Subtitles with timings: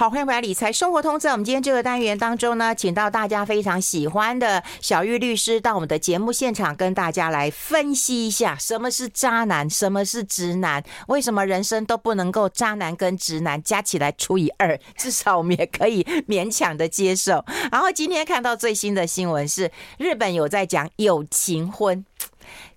[0.00, 1.20] 好，欢迎回来理财生活通。
[1.20, 17.44] 在我们今天这个单元当中呢，请到大家非常喜欢的小玉律师到我们的节目现场，跟大家来分析一下什么是渣男，什么是直男，为什么人生都不能够渣男跟直男加起来除以二，至少我们也可以勉强的接受。
[17.70, 22.02] 然后今天看到最新的新闻是，日本有在讲有情婚。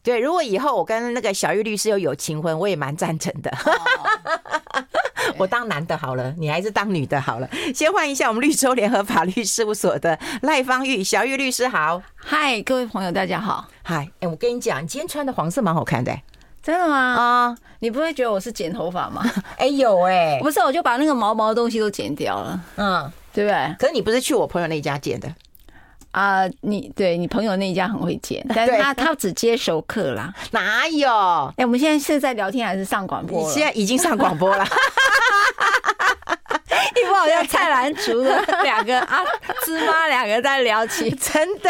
[0.01, 3.51] 对，如果以后我跟那个小玉律师有有情婚，我也蛮赞成的。
[5.37, 7.49] 我当男的好了，你还是当女的好了。
[7.73, 12.01] 先换一下我们绿洲联合法律事务所的赖芳玉小玉律师好。
[12.15, 13.65] 嗨，各位朋友，大家好。
[13.81, 16.11] 嗨，哎，我跟你讲，你今天穿的黄色蛮好看的。
[16.11, 16.23] 欸，
[16.61, 16.95] 真的吗？
[16.97, 19.23] 啊，你不会觉得我是剪头发吗？
[19.57, 22.61] 哎，有哎，不是，我就把那个毛毛的东西都剪掉了。
[22.75, 23.75] 嗯，对不对？
[23.79, 25.33] 可是你不是去我朋友那家剪的。
[26.13, 31.09] 啊，你对你朋友那一家很会剪，但是他他只接熟客啦， 哪有？
[31.57, 33.51] 哎，我们现在是在聊天还是上广播？
[33.51, 34.63] 现在已经上广播了。
[36.95, 39.23] 一副好像蔡澜竹的 两个啊
[39.65, 41.69] 芝麻两个在聊起，真的。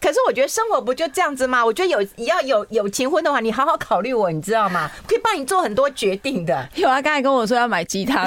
[0.00, 1.62] 可是我觉得生活不就这样子吗？
[1.64, 4.90] 我觉得有要有有情婚的话，你好好考虑我，你知道吗？
[5.06, 6.66] 可以帮你做很多决定的。
[6.74, 8.26] 有啊，刚才跟我说要买鸡汤。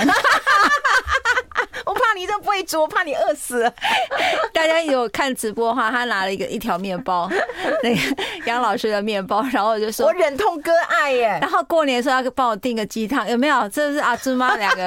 [1.85, 3.71] 我怕你这不会煮，我怕你饿死。
[4.53, 7.29] 大家有看直播的话，他拿了一个一条面包，
[7.83, 8.01] 那个
[8.45, 11.37] 杨老师的面包，然后我就说，我忍痛割爱耶。
[11.41, 13.67] 然后过年的时候要帮我订个鸡汤，有没有？
[13.69, 14.85] 这是阿芝妈两个。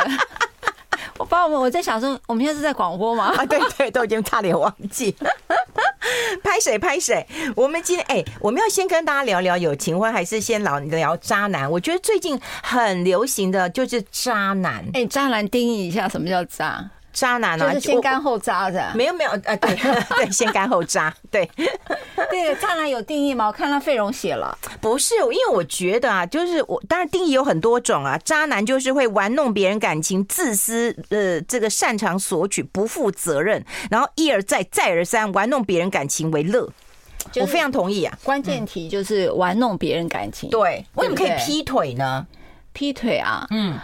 [1.19, 3.33] 我帮我们，我在想说，我们现在是在广播吗？
[3.37, 5.15] 啊，对对，都已经差点忘记。
[6.43, 7.27] 拍谁拍谁？
[7.55, 11.71] 我们今天哎，我们要先跟大家聊聊有情婚，还是先老聊渣男？
[11.71, 14.85] 我觉得最近很流行的就是渣男。
[14.95, 16.91] 哎，渣男定义一下，什么叫渣？
[17.17, 18.93] 渣男啊，就是先干后渣的。
[18.95, 19.75] 没有没有，呃， 对
[20.17, 21.49] 对，先干后渣，对
[22.31, 23.47] 对，渣男有定义吗？
[23.47, 28.19] 我看到费荣写了，不是，因为我觉得啊，就是我当然定义有很多种啊。
[28.19, 36.69] 渣男就是会玩弄别人感情，自私，呃，这个擅长索取，不负责任，然后一而再，再而三玩弄别人感情为乐。
[37.41, 38.17] 我非常同意啊。
[38.23, 40.51] 关键题就是玩弄别人感情。
[40.51, 42.27] 对，为什么可以劈腿呢？
[42.75, 43.79] 劈腿啊，嗯。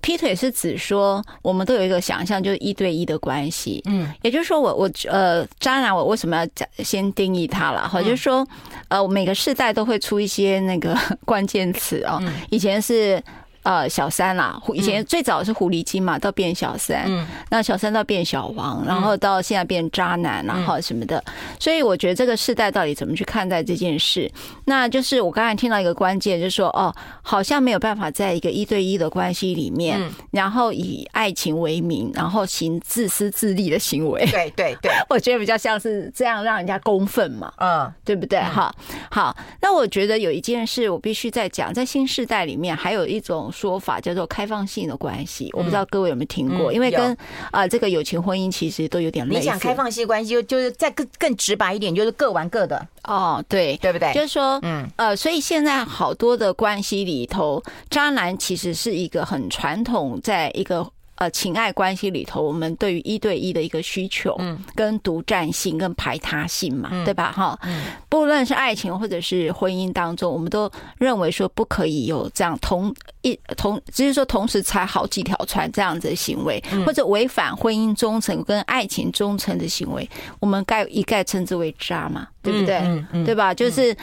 [0.00, 3.82] 劈腿是指说，我们都有一个想象，就是一对一的关系。
[3.86, 7.88] 嗯，也就是说我，我我呃，渣男，我为什么要讲先定义他了？
[7.88, 8.46] 哈，就是说，
[8.88, 12.20] 呃，每个世代都会出一些那个 关键词哦。
[12.50, 13.22] 以前是。
[13.62, 21.22] 呃，小三啦，以前最早是狐狸精嘛，到变小三，嗯，那小三到变小王，然后到现在变渣男，然后什么的，
[21.58, 24.30] 所以我觉得这个世代到底怎么去看待这件事？
[24.64, 30.00] 那就是我刚才听到一个关键，就是说，哦，好像没有办法在一个一对一的关系里面，
[30.30, 34.24] 然后以爱情为名，然后行自私自利的行为。
[34.30, 38.40] 对对对， 我觉得比较像是这样让人家公愤嘛，嗯，对不对？
[38.40, 38.74] 哈，
[39.10, 43.49] 好，那我觉得有一件事我必须再讲，在新世代里面还有一种。
[43.50, 47.16] 说法叫做开放性的关系，我不知道各位有没有听过，因为跟
[47.50, 49.40] 啊这个友情婚姻其实都有点类似。
[49.40, 54.12] 你讲开放性关系，就就是再更更直白一点，就是各玩各的哦，对对不对？
[54.12, 60.90] 就是说，嗯呃，所以现在好多的关系里头，渣男其实是一个很传统，在一个。
[61.20, 67.30] 呃，情爱关系里头，我们对于一对一的一个需求，嗯，跟独占性跟排他性嘛，对吧？
[67.30, 80.08] 哈，嗯，不论是爱情或者是婚姻当中，我们都认为说不可以有这样同一同，只是说同时踩好几条船这样子的行为，或者违反婚姻忠诚跟爱情忠诚的行为，
[80.40, 82.80] 我们概一概称之为渣嘛，对不对？
[83.26, 83.52] 对吧？
[83.52, 83.94] 就是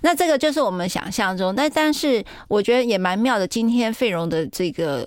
[0.00, 3.46] 那这个就是我们想象中，那但是我觉得也蛮妙的。
[3.46, 5.06] 今天费荣的这个。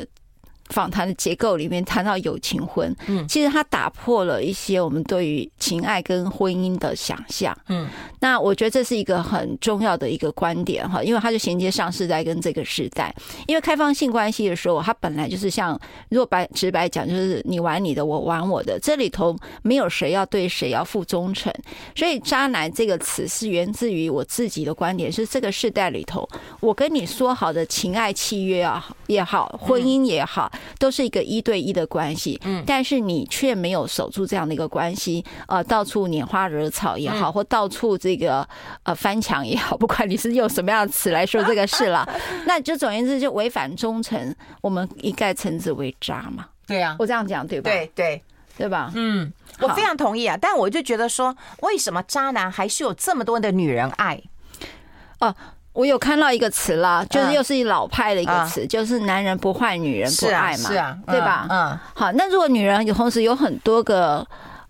[0.69, 7.87] 访谈的结构里面谈到友情婚，嗯，其实它打破了一些我们对于情爱跟婚姻的想象，嗯，
[8.19, 13.13] 那我觉得这是一个很重要的一个观点哈，因为它就衔接上世代跟这个时代，
[13.47, 21.53] 因为开放性关系的时候，它本来就是像，如果白直白讲，就是你玩你的，我玩我的，这里头没有谁要对谁要负忠诚，
[21.95, 26.27] 所以“渣男”这个词是源自于我自己的观点，是这个世代里头，
[26.59, 30.51] 我跟你说好的情爱契约啊也好，婚姻也好。
[30.79, 38.47] 都是一个一对一的关系，嗯，但是你却没有守住这样的一个关系，呃，到处拈花惹草也好，或到处这个
[38.83, 42.07] 呃翻墙也好， 不管你是用什么样的词来说这个事了，
[42.45, 46.45] 那就总而言之就违反忠诚，我们一概称之为渣嘛。
[46.67, 47.69] 对啊，我这样讲对吧？
[47.69, 48.21] 对对
[48.57, 48.91] 对吧？
[48.95, 54.21] 嗯，我非常同意啊，但我就觉得说，为什么渣男还是有这么多的女人爱？
[55.19, 55.35] 哦。
[55.75, 61.45] 我有看到一个词啦，就是又是一老派的一个词，就是男人不坏，女人不爱嘛，是啊，对吧？
[61.49, 64.25] 嗯，好，那如果女人有同时有很多个，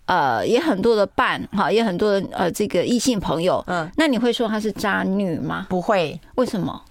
[0.06, 5.66] 呃，也很多的伴，哈，也很多的呃这个异性朋友，嗯，那你会说她是渣女吗？
[5.68, 6.82] 不会，为什么？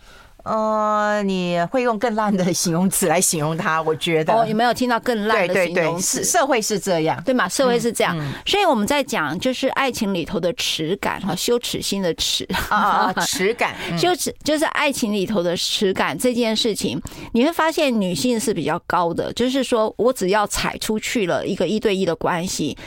[0.45, 3.81] 呃，你会用更烂的形容词来形容他？
[3.81, 6.19] 我觉得哦，有没有听到更烂的形容词？
[6.19, 7.49] 对对对，社会是这样，对吗？
[7.49, 17.01] 社会是这样，嗯嗯、所以我们在讲就是爱情里头的耻感和，羞耻心的耻啊， 耻感，羞耻就是爱情里头的耻感这件事情，
[17.33, 22.77] 你会发现女性是比较高的，就是说我只要踩出去了一个一对一的关系。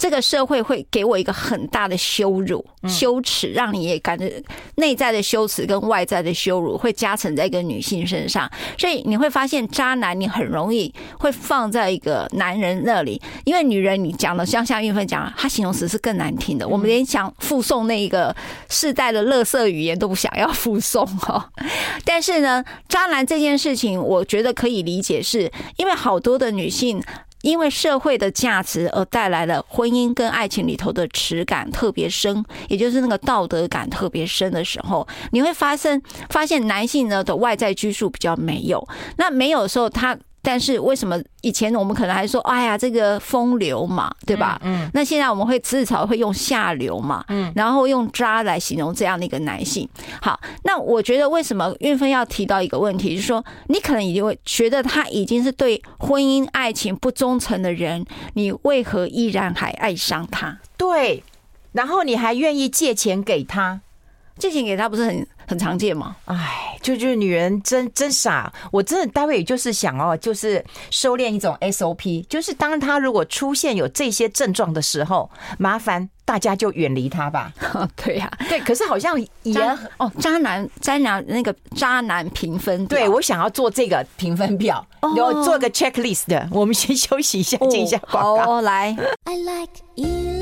[0.00, 4.42] 这个社会会给我一个很大的羞辱、羞耻，让你也感觉
[4.76, 18.34] 内在的羞耻跟外在的羞辱会加成在一个女性身上，所以你会发现渣男你很容易会放在一个男人那里，因为女人你讲的像像韵芬讲，她形容词是更难听的，我们连想附送那一个
[18.70, 21.44] 世代的垃圾语言都不想要附送哦。
[22.06, 27.02] 但是呢，渣男这件事情，我觉得可以理解，是因为好多的女性。
[27.42, 40.16] 因为社会的价值而带来了婚姻跟爱情里头的耻感特别深，也就是那个道德感特别深的时候，你会发生发现男性呢的外在拘束比较没有，那没有的时候他。
[40.42, 44.60] 但是为什么以前我们可能还说，哎呀，这个风流嘛，对吧？
[44.64, 44.90] 嗯。
[44.94, 49.88] 那现在我们会至少会用下流嘛，嗯，然后用渣来形容这样的一个男性。
[50.20, 58.04] 好，那我觉得为什么运芬要提到一个问题，就是说你可能已经会觉得他已经是对婚姻爱情不忠诚的人，
[58.34, 60.58] 你为何依然还爱上他？
[60.76, 61.22] 对，
[61.72, 63.80] 然后你还愿意借钱给他，
[64.40, 65.26] 借钱给他不是很？
[65.46, 66.14] 很常见吗？
[66.26, 75.28] 哎，就就是女人真真傻，我真的待会就是想哦，就是收敛一种 SOP，就是当他如果出现有这些症状的时候，
[75.58, 77.52] 麻烦大家就远离他吧。
[77.96, 79.56] 对呀、啊，对，可是好像也
[79.96, 86.48] 哦，渣男渣男那个渣男评分，对我想要做这个评分表，有、哦、做个 checklist 的。
[86.52, 88.96] 我们先休息一下，进一下广告，哦哦、来。
[89.24, 90.39] I like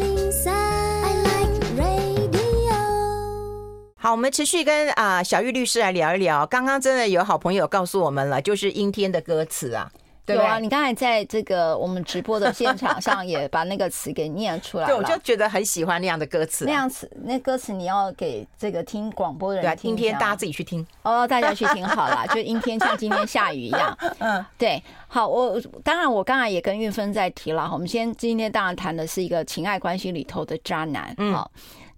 [4.01, 6.47] 好，我们持续跟啊小玉律师来聊一聊。
[6.47, 9.91] 刚刚真的有好朋友告诉我们了，就是阴天的歌词啊，
[10.25, 14.89] 对啊，你刚才在这个我们直播的现场上也把那个词给念出来了。
[14.95, 16.69] 对，我就觉得很喜欢那样的歌词、啊。
[16.69, 19.91] 那样词，那歌词你要给这个听广播的人听。
[19.91, 20.87] 对，阴天大家自己去听。
[21.03, 23.99] 哦，大家去听好了， 就阴天像今天下雨一样。
[24.21, 24.81] 嗯，对。
[25.09, 27.69] 好，我当然我刚才也跟运芬在提了。
[27.73, 31.13] 我们先今天当然谈的是一个情爱关系里头的渣男。
[31.19, 31.35] 嗯。
[31.35, 31.51] 好。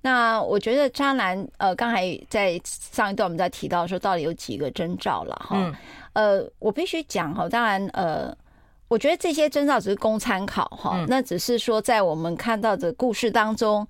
[0.02, 5.72] 那我觉得渣男，呃，刚才在上一段我们在提到说，到底有几个征兆了哈？
[6.14, 8.34] 呃，我必须讲哈，当然，呃，
[8.88, 13.86] 我觉得这些征兆只是供参考哈，那只是说在我们看到的故事当中，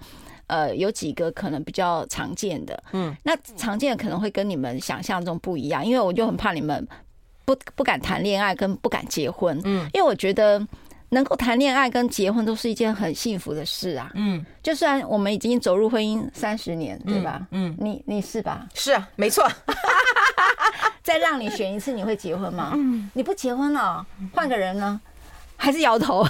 [0.48, 6.86] 呃，有几个可能比较常见的，嗯，那常见的可能会跟你们想象中不一样，因为我就很怕你们
[7.44, 10.66] 不不敢谈恋爱跟不敢结婚，嗯，因为我觉得。
[11.10, 14.10] 能够谈恋爱跟结婚都是一件很幸福的事啊。
[14.14, 17.46] 嗯，就算我们已经走入婚姻三十年，对吧？
[17.50, 18.66] 嗯，你你是吧？
[18.74, 19.46] 是啊，没错。
[21.02, 22.72] 再让你选一次，你会结婚吗？
[22.74, 25.00] 嗯，你不结婚了，换个人呢？
[25.60, 26.26] 还是摇头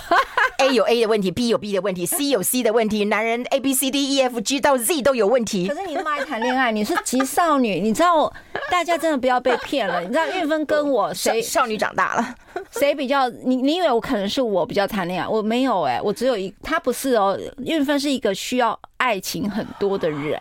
[0.59, 4.23] ？A 有 A 的问题，B 有 B 的问题，C 有 C 的问题，男人 A B C D E
[4.23, 5.69] F G 到 Z 都有问题。
[5.69, 8.31] 可是你那么爱谈恋爱，你是极少女，你知道？
[8.73, 10.01] 大家真的不要被骗了。
[10.01, 12.35] 你知道运芬跟我谁少女长大了？
[12.73, 13.29] 谁比较？
[13.29, 15.29] 你你以为我可能是我比较谈恋爱？
[15.29, 17.39] 我没有哎、欸，我只有一，他不是哦。
[17.65, 20.39] 运芬是一个需要爱情很多的人，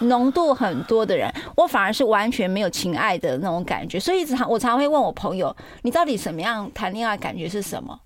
[0.00, 1.32] 浓度很多的人。
[1.56, 3.98] 我反而是完全没有情爱的那种感觉。
[3.98, 7.98] 所以常我常会问我朋友，你到底什么样谈恋爱感觉是什么？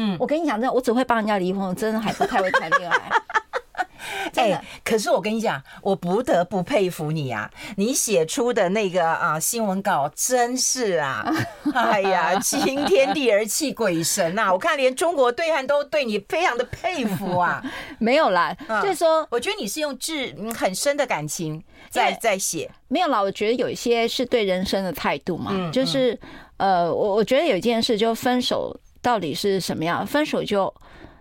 [0.00, 2.98] 嗯，我跟你讲，真的，我只会帮人家离婚，我真的还不太会谈恋爱。
[4.36, 7.50] 哎、欸，可是我跟你讲，我不得不佩服你啊！
[7.76, 11.30] 你写出的那个啊新闻稿，真是啊，
[11.74, 14.52] 哎呀，惊天地而泣鬼神呐、啊！
[14.52, 17.62] 我看连中国对岸都对你非常的佩服啊。
[17.98, 22.70] 没有啦，就是说，我觉得你是用致很深的感情在在写。
[22.88, 26.18] 没有啦，我觉得有一些是对人生的态度嘛，就是
[26.56, 28.74] 呃，我我觉得有一件事，就分手。
[29.02, 30.06] 到底是什么样？
[30.06, 30.72] 分手就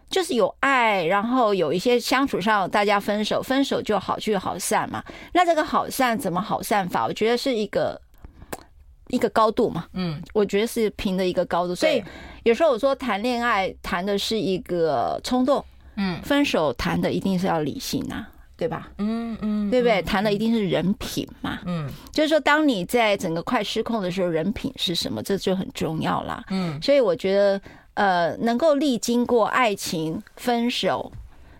[0.10, 5.04] 就是有爱，然后有一些相处上，大家分手，分手就好聚好散嘛。
[5.34, 7.06] 那这个好散怎么好散法？
[7.06, 8.02] 我觉得是一个
[9.10, 9.86] 一个高度嘛。
[9.94, 11.76] 嗯，我觉得是平的一个高度。
[11.76, 12.04] 所以
[12.44, 15.64] 有时候我说谈恋爱谈的是一个冲动，
[15.96, 18.28] 嗯，分手谈的一定是要理性啊，
[18.60, 18.90] 对吧？
[18.98, 20.02] 嗯嗯，对不对？
[20.02, 21.60] 谈的一定是人品嘛。
[21.66, 25.24] 嗯，就是说，当你在整个快失控的时候，人品是什么？
[25.24, 26.44] 这就很重要啦。
[26.50, 27.62] 嗯，所以我觉得，
[27.94, 31.10] 呃，能够历经过爱情分手，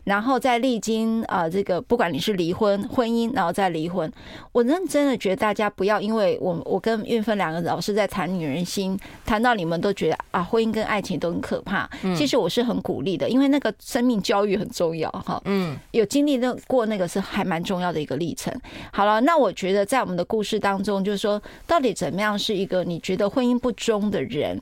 [0.10, 4.12] 然后再历经啊、呃，这个不管你是离婚、婚姻，然后再离婚，
[4.52, 11.88] 我认真的觉得大家不要因为我我跟韵芬两个老是在谈女人心，谈到你们都觉得啊，婚姻跟爱情都很可怕。
[12.18, 15.40] 其实我是很鼓励的，因为那个生命教育很重要哈。
[15.46, 18.52] 嗯，有经历那过那个是还蛮重要的一个历程。
[18.92, 24.60] 好了，那我觉得在我们的故事当中，就是说到底怎么样是一个你觉得婚姻不忠的人？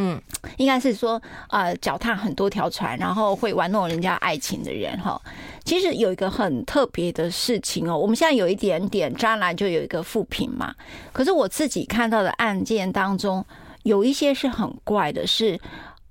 [0.00, 0.20] 嗯，
[0.58, 5.20] 应该是说，呃，脚踏很多条船，然后会玩弄人家爱情的人哈。
[5.64, 10.72] 其实有一个很特别的事情哦，我们现在有一点点渣男，就有一个副品嘛。
[11.12, 13.44] 可是我自己看到的案件当中，
[13.82, 15.58] 有一些是很怪的，是，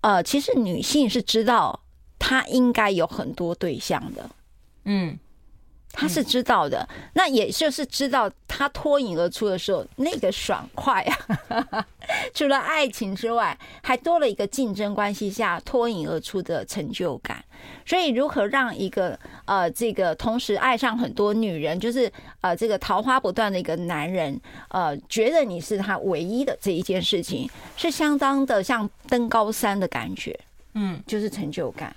[0.01, 1.79] 呃，其实女性是知道
[2.19, 4.29] 她应该有很多对象的，
[4.83, 5.17] 嗯。
[5.99, 11.85] 他是知道的，那也就是知道他脱颖而出的时候，那个爽快啊！
[12.33, 17.43] 除了爱情之外，还多了一个竞争关系下脱颖而出的成就感。
[17.83, 22.09] 所以，如何让一个呃这个同时爱上很多女人，就是
[22.41, 24.39] 呃这个桃花不断的一个男人，
[24.69, 30.39] 呃，觉得你是他唯一的这一件事情，是相当的像登高山的感觉，
[30.75, 31.93] 嗯，就是成就感。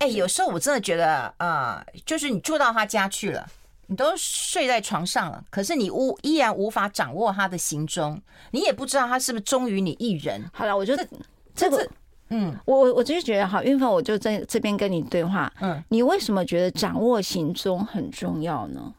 [0.00, 3.46] 哎、欸，有时候我真的觉得啊、呃，就是你住到他家去了，
[3.86, 8.18] 你都睡在床上了，可是你无依然无法掌握他的行踪，
[8.52, 10.42] 你也不知道他是不是忠于你一人。
[10.54, 11.06] 好了，我觉得
[11.54, 11.86] 这个，
[12.30, 18.94] 嗯，我我我就是觉得好，韵芬，我就在这边跟你对话，嗯，你为什么觉得掌握行踪很重要呢？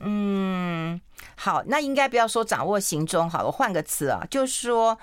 [0.00, 1.00] 嗯，
[1.36, 4.98] 好，那应该不要说掌握行踪，好，我换个词啊，就是说，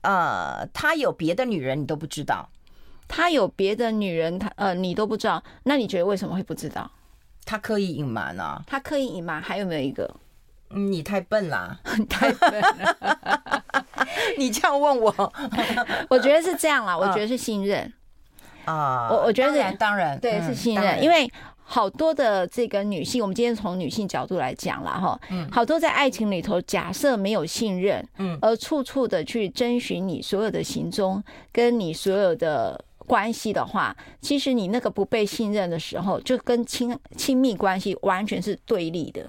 [0.00, 2.48] 呃，他有别的女人，你都不知道。
[3.10, 6.88] 他有别的女人，他呃，你都不知道，那你觉得为什么会不知道？
[7.44, 8.62] 他刻意隐瞒啊？
[8.68, 10.08] 他刻意隐瞒，还有没有一个？
[10.70, 13.64] 嗯，你太笨啦，你 太笨了。
[14.38, 15.32] 你这样问我，
[16.08, 17.92] 我觉得是这样啦，我觉得是信任
[18.66, 19.08] 啊。
[19.10, 21.28] 我我觉得是当然对，是信任，因为
[21.64, 32.84] 好多的这个女性，我们今天从女性角度来讲了哈，嗯，好多在爱情里头，假设没有信任，嗯，而处处的去征询你所有的行踪，跟你所有的。
[33.10, 39.28] 关系的话，其实你那个不被信任的时候，就跟亲亲密关系完全是对立的，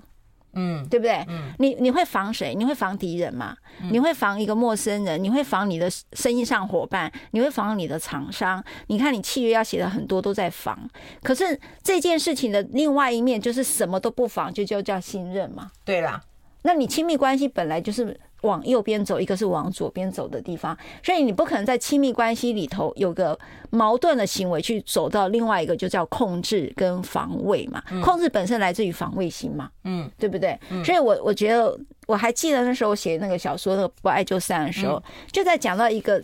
[0.53, 1.25] 嗯，对不对？
[1.27, 2.53] 嗯，你你会防谁？
[2.53, 3.57] 你会防敌人吗？
[3.91, 5.23] 你会防一个陌生人？
[5.23, 7.11] 你会防你的生意上伙伴？
[7.31, 8.63] 你会防你的厂商？
[8.85, 10.77] 你看你契约要写的很多都在防，
[11.23, 15.71] 可是这件事情的另外一面就是什么都不防，就就叫信任嘛。
[15.83, 16.21] 对啦，
[16.61, 18.19] 那你亲密关系本来就是。
[18.41, 23.37] 往右边走，一个是往左边走的地方，所以你不可能在亲密关系里头有个
[23.69, 27.81] 矛盾的行为去走到另外一个，就叫控制跟防卫嘛。
[28.03, 30.59] 控制本身来自于防卫心嘛，嗯，对不对？
[30.83, 36.21] 所以我我觉得我还记得那时候写那个小说《那个不爱就散》的时候，就在讲到一个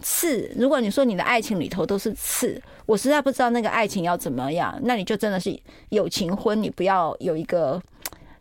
[0.00, 0.50] 刺。
[0.56, 5.58] 如果你说你的爱情里头都是刺，我实在不知道那个爱情要怎么样，那你就真的是
[5.90, 7.80] 友情婚，你不要有一个，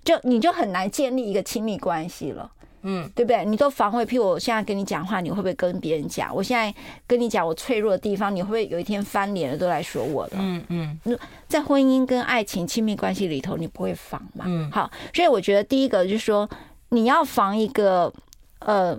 [0.03, 2.49] 就你就很难建立一个亲密关系了。
[2.83, 3.43] 嗯，对不对？
[3.43, 6.33] 你都防卫，譬如我现在跟你讲话，你会不会跟别人讲？
[6.33, 6.73] 我现在
[7.05, 10.37] 跟你讲我脆弱的地方，你会不会有一天翻脸了都来说我的？
[10.39, 10.99] 嗯嗯。
[11.47, 14.45] 在婚姻跟爱情亲密关系里头，你不会防嘛？
[14.47, 14.71] 嗯。
[14.71, 16.47] 好，所以我觉得第一个就是说，
[16.89, 18.13] 你要防一个
[18.59, 18.97] 呃，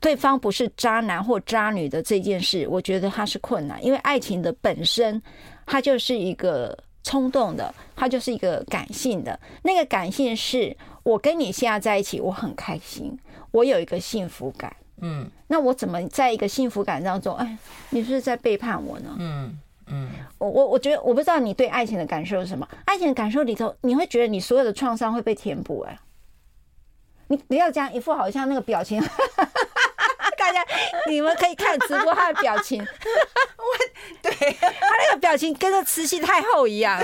[0.00, 5.22] 对方不是渣男或渣女的这件事，我觉得它是困难，因为爱情的本身，
[5.66, 10.76] 它就是一个冲动的，它就是一个感性的，那个感性是。
[11.10, 13.18] 我跟你现在在一起，我很开心，
[13.50, 14.74] 我有一个幸福感。
[15.02, 17.58] 嗯，那我怎么在一个幸福感当中，哎，
[17.90, 19.16] 你是不是在背叛我呢？
[19.18, 22.68] 嗯嗯，我我我觉得我不知道你对爱情的感受是什么？
[22.84, 25.80] 爱情的感受里头，你会觉得你所有的创伤会被填补？
[25.80, 25.98] 哎，
[27.26, 29.00] 你不要这样一副好像那个表情，
[30.38, 30.64] 大家
[31.08, 33.66] 你们可以看直播他的表情， 我
[34.22, 37.02] 对他那个表情跟着慈禧太后一样。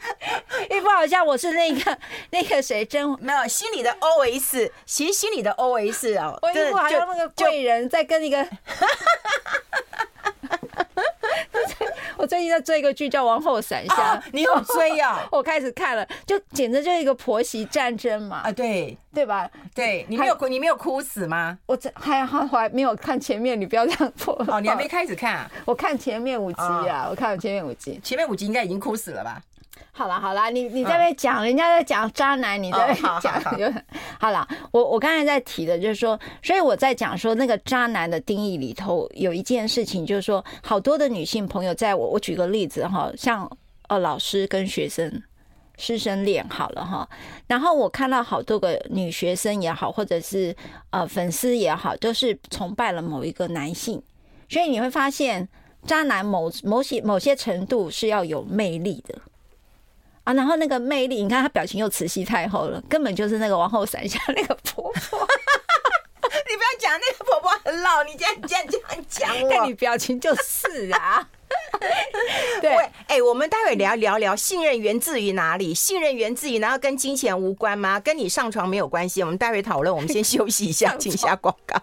[0.70, 1.98] 一不好像我是那个
[2.30, 8.46] 那个谁真没有心里的 OS，其实心里的 OS 哦，我一副好像那个贵人在跟一个。
[12.16, 15.20] 我最近在追一个剧叫《王后伞下》，你有追呀？
[15.30, 18.38] 我开始看了，就简直就是一个婆媳战争嘛！
[18.44, 19.48] 啊，对对吧？
[19.72, 21.56] 对，你没有哭，你没有哭死吗？
[21.66, 24.34] 我这还还还没有看前面，你不要这样破。
[24.48, 25.48] 哦，你还没开始看啊？
[25.64, 29.40] 我看前面五集啊，我看了前面五集，前面五集应该已经哭死了吧？
[29.92, 33.42] 好了好了，你你在那边讲，人家在讲渣男，你在讲，
[34.18, 34.46] 好了。
[34.70, 43.50] 我我刚才在提的就是说，所以我在讲说那个渣男的定义里头有一件事情，就是说好多的女性朋友，在我我举个例子哈，像
[43.88, 45.22] 呃老师跟学生
[45.76, 47.08] 师生恋好了哈，
[47.46, 50.54] 然后我看到好多个女学生也好，或者是
[50.90, 54.02] 呃粉丝也好，都是崇拜了某一个男性，
[54.48, 55.48] 所以你会发现。
[55.86, 59.14] 渣男某某些某些程度是要有魅力的
[60.28, 64.92] 啊，然后那个魅力，你看她表情又慈禧太后了，根本就是那个王后伞下那个婆婆。
[66.50, 71.26] 你不要讲那个婆婆很老，你这样这样这样讲我，看你表情就是啊。
[72.60, 75.74] 对，哎、欸，我们待会聊聊聊信任源自于哪里？
[75.74, 77.98] 信任源自于难道跟金钱无关吗？
[77.98, 79.22] 跟你上床没有关系？
[79.22, 79.94] 我们待会讨论。
[79.94, 81.80] 我们先休息一下， 请下广告。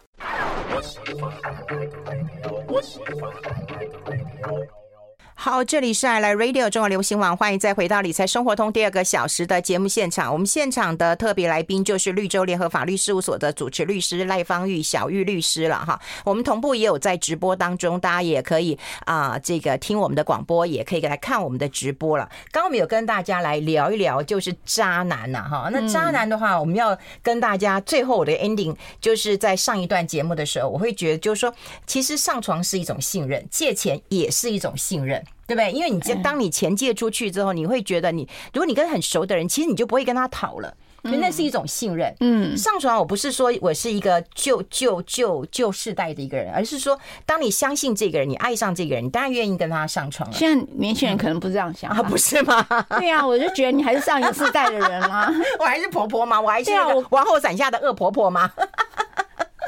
[5.37, 10.31] 好，这里是爱来 Radio 中国流行网，欢迎再回到理财生活通第二个小时的节目现场。
[10.31, 15.99] 我们现场的特别来宾就是绿洲联合法律事务所的主持律师赖芳玉小玉律师了哈。
[16.23, 22.27] 我们同步也有在直播当中，大家也可以啊、呃，这个听我们的广播，也可以来看我们的直播了。
[22.51, 25.69] 刚刚我们有跟大家来聊一聊，就是渣男呐哈。
[25.71, 31.53] 那渣男的话，我们要跟大家最后我的 ending 就是在上一段节目的时候，我会觉得就是说，
[31.85, 35.23] 其实上床是一种信任，借钱也是一种信任。
[35.47, 35.71] 对不对？
[35.71, 40.73] 因为你这当你钱借出去之后，你会觉得你，如果你跟很熟的人，其实你就不会跟他讨了，
[41.03, 42.13] 因为那是一种信任。
[42.19, 50.35] 嗯，上床我不是说我是一个旧旧旧旧世代的一个人，而是说，当你相信这个人，你爱上这个人，你当然愿意跟他上床了。
[50.35, 52.65] 现在年轻人可能不是这样想啊，不是吗？
[52.97, 56.41] 对呀，我就觉得你还是上一个世代的人啊，我还是婆婆吗？
[56.41, 58.51] 我还是那个王后伞下的恶婆婆吗？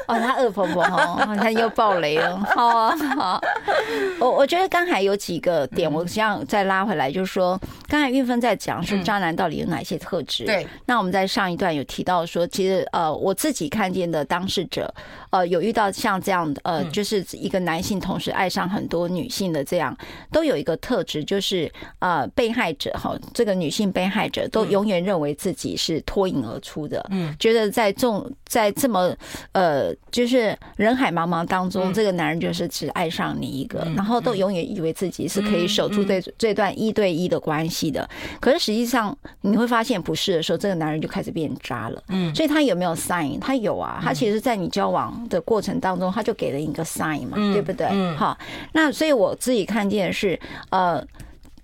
[0.08, 2.36] 哦，他恶婆婆哦， 他又爆雷了。
[2.56, 3.40] 好啊，好。
[4.18, 10.44] 我我觉得刚才有几个点，我想再拉回来，就是说，刚才运芬在讲说渣男到底有哪些特质？
[10.44, 10.66] 对。
[10.86, 14.92] 那我们在上一段有提到说，其实呃，我自己看见的当事者，
[15.30, 19.96] 呃，有遇到像这样的呃，就是一个男性同时爱上很多女性的这样，
[20.32, 29.14] 都有一个特质，就是呃，被害者哈，这个女性被害者都永远认为自己是脱颖而出的，嗯，觉得在众在这么
[29.52, 29.94] 呃。
[30.10, 38.08] 就是人海茫茫当中，这个男人就是只爱上你一个，然后都永远以为自己是可以守住这这段一对一的关系的。
[38.40, 42.02] 可是实际上你会发现不是的时候，这个男人就开始变渣了。
[42.08, 43.38] 嗯，所以他有没有 sign？
[43.38, 47.86] 他有啊，他其实在你交往的过程当中，他就给了一个 sign 嘛，对不对？
[48.16, 48.36] 好，
[48.72, 50.38] 那所以我自己看见的是
[50.70, 51.06] 呃。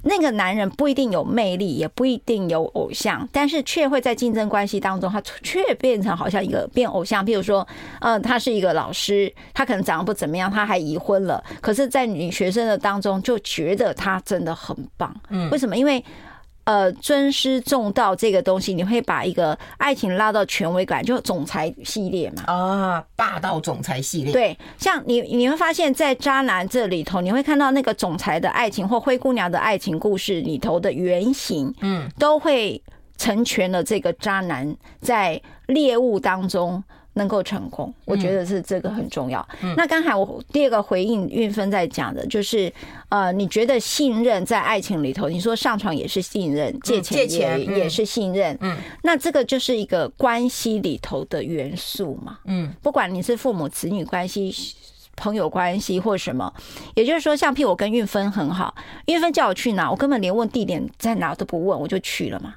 [0.04, 7.24] 那个男人不一定有魅力，也不一定有偶像，但是却会在竞争关系当中，他却变成好像一个变偶像。
[7.24, 7.66] 譬如说，
[8.00, 15.14] 嗯，他是一个老师，他可能长得不怎么样，他还离婚了，可是，在女学生的当中就觉得他真的很棒。
[15.30, 15.76] 嗯，为什么？
[15.76, 16.04] 因为。
[16.64, 22.42] 呃，尊师重道这个东西，你会把一个爱情拉到权威感，就总裁系列嘛？
[22.46, 24.32] 啊，霸道总裁系列。
[24.32, 32.82] 对，像你你会发现在渣男这里头，你会看到那个总裁的爱情或灰姑娘的爱情故事里头的原型，嗯，都会
[33.16, 36.82] 成全了这个渣男在猎物当中。
[37.14, 39.46] 能够成功，我觉得是这个很重要。
[39.62, 42.72] 嗯、那刚才我第二个回应运芬在讲的，就是
[43.08, 54.52] 呃，你觉得信任在爱情里头，你说上床也是信任，借钱也、嗯、借钱也是信任，嗯，那这个就是一个关系里头的元素嘛，嗯，不管你是父母子女关系、
[55.16, 56.52] 朋友关系或什么，
[56.94, 58.74] 也就是说，像譬如我跟运芬很好，
[59.06, 62.54] 运芬叫我去哪，我根本连问地点在哪都不问，我就去了嘛。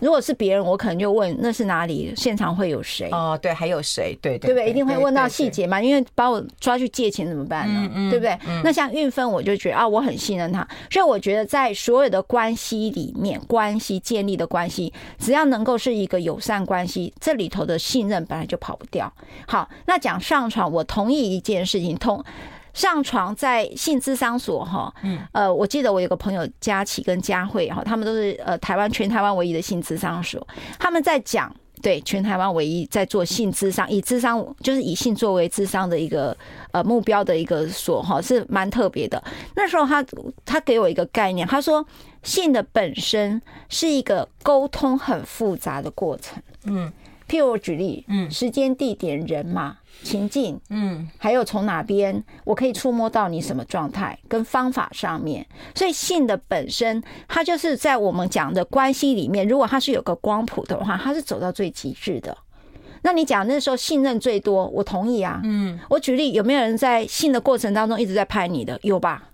[0.00, 3.08] 如果是别人，我可能就问那是哪里，现场会有谁？
[3.10, 4.16] 哦，对，还有谁？
[4.22, 4.70] 对对，对不对？
[4.70, 8.10] 一定会问到细节嘛，因为把我抓去借钱怎么办呢？
[8.10, 8.38] 对不对？
[8.62, 19.12] 那像运分，我就觉得啊，我很信任他，所以我觉得在所有的关系里面，关系建立的关系，只要能够是一个友善关系，这里头的信任本来就跑不掉。
[19.46, 22.24] 好，那讲上床，我同意一件事情，同。
[22.78, 30.46] 上床在性智商所哈，嗯，呃，我记得我有个朋友佳琪跟佳慧哈，他们都是呃台湾全台湾唯一的性智商所，
[30.78, 36.36] 他们在讲对全台湾唯一在做性智商，以智商就是以性作为智商的一个
[36.70, 39.20] 呃目标的一个所哈，是蛮特别的。
[39.56, 40.04] 那时候他
[40.44, 41.84] 他给我一个概念，他说
[42.22, 46.92] 性的本身是一个沟通很复杂的过程，嗯，
[47.28, 49.78] 譬如我举例，嗯，时间、地点、人嘛。
[50.02, 62.36] 情境，嗯，还有从哪边我可以触摸到你什么状态跟方法上面，所以性的本身，它就是在我们讲的关系里面，如果它是有个光谱的话，它是走到最极致的。
[63.02, 68.78] 那你讲那时候信任最多，我同意啊，嗯，我举例，有没有人在性的过程当中一直在拍你的？
[68.82, 69.30] 有吧？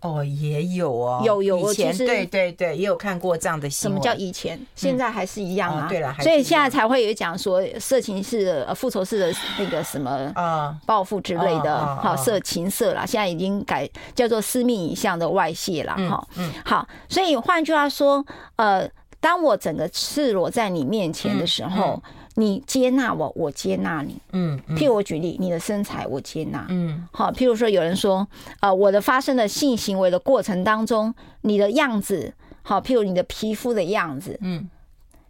[0.00, 3.94] 哦，也有哦，有有，以前对对对，也有看过这样的新闻。
[3.94, 4.58] 什么叫以前？
[4.76, 5.86] 现在还是一样啊？
[5.88, 16.28] 对了，所以现在才会有讲说色情式的、呃复仇式的那个什么啊报复之类的，好色情色啦，现在已经改叫做私密影像的外泄了哈。
[16.36, 22.00] 嗯，好，所以换句话说，呃，当我整个赤裸在你面前的时候。
[22.38, 24.16] 你接纳我，我接纳你。
[24.32, 26.64] 嗯，譬如我举例，你的身材我接纳。
[26.68, 28.26] 嗯，好，譬如说有人说，
[28.60, 34.70] 呃，我的发生的性行为的过程当中，你的样子，好，譬如你的皮肤的样子，嗯。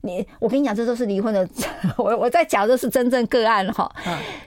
[0.02, 1.46] 你，我跟你讲，这都是离婚的。
[1.98, 3.90] 我我在讲这是真正个案哈，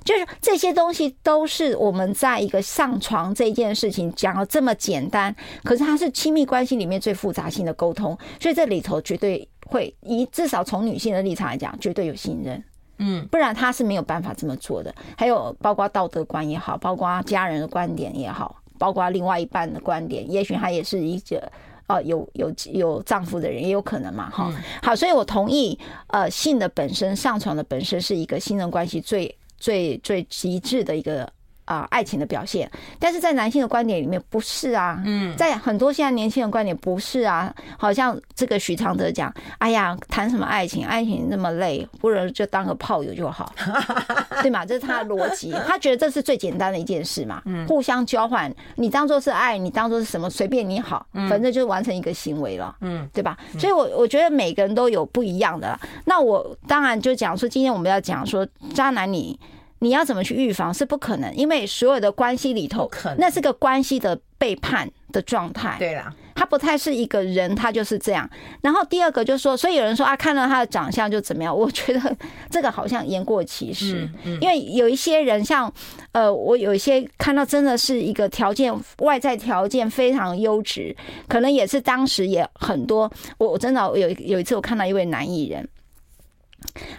[0.06, 12.64] 就是这些东西都是我们在一个上床这件事情讲了这么简单，可是它是亲密关系里面最复杂性的沟通，所以这里头绝对会以至少从女性的立场来讲，绝对有信任，
[12.98, 14.94] 嗯，不然他是没有办法这么做的。
[15.18, 21.52] 还有包括道德观也好，包括家人的观点也好，包括另外一半的观点，也许他也是一个。
[21.88, 24.50] 哦，有有有丈夫的人也有可能嘛，哈，
[24.82, 31.30] 好，所以我同意，呃，性的本身，上床的本身是一个信任关系最最最极致的一个。
[31.72, 43.54] 啊，爱情的表现，但是在男性的观点里面不是啊，嗯，在很多现在年轻人观点不是啊，好像这个许常德讲，哎呀，谈什么爱情，爱情那么累，不如就当个炮友就好，
[44.44, 44.66] 对嘛？
[44.66, 53.38] 这是他的逻辑， 他觉得这是最简单的一件事嘛，嗯，互相交换，你当做是爱，你当做是什么，随便你好，反正就完成一个行为了，嗯，对吧？
[53.58, 59.40] 所以我我觉得每个人都有不一样的，那我当然就讲说，今天我们要讲说渣男你。
[59.84, 65.76] 你要怎么去预防是不可能，因为所有的关系里头，那是个关系的背叛的状态。
[65.80, 68.30] 对啦，他不太是一个人，他就是这样。
[68.62, 71.58] 然后第二个就是说，所以有人说啊，看到他的长相就怎么样？
[71.58, 72.16] 我觉得
[72.48, 74.08] 这个好像言过其实，
[74.40, 75.74] 因为有一些人像
[76.12, 80.96] 呃，我有一些看到真的是一个条件外在条件非常优质，
[81.28, 83.12] 可能也是当时也很多。
[83.40, 85.68] 我我真的有有一次我看到一位男艺人。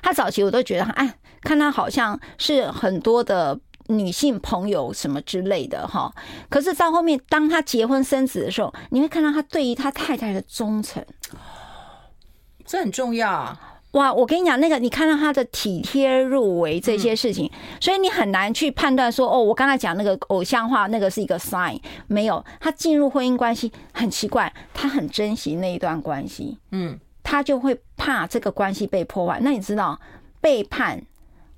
[0.03, 6.13] 他早期我都觉得，哎，看他好像是很多的女性朋友什么之类的哈。
[6.49, 11.05] 可是到后面，当他结婚生子的时候，你会看到他对于他太太的忠诚，
[12.65, 13.69] 这很重要啊。
[13.93, 22.43] 哇，我跟你讲，那个你看到他的体贴入微这些事情，所以你很难去判断说，哦，我刚才讲那个偶像化，那个是一个 sign，没有。
[22.59, 26.99] 他进入婚姻关系很奇怪，他很珍惜那一段关系，嗯。
[27.25, 29.39] 他就会怕这个关系被破坏。
[29.43, 29.99] 那你知道
[30.41, 31.01] 背叛，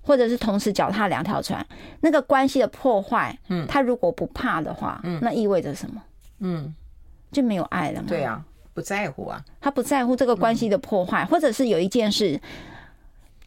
[0.05, 1.67] 或者是同时脚踏两条船，
[2.01, 6.03] 那个关系的破坏，嗯，他如果不怕的话，嗯，那意味着什么？
[6.41, 6.75] 嗯，
[7.33, 8.07] 就没有爱了嘛。
[8.09, 12.41] 对啊，不在乎啊，他不在乎这个关系的破坏，或者是有一件事，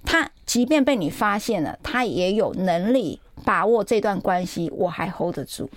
[0.03, 5.69] 他即便被你发现了，他也有能力把握这段关系，我还 hold 得住。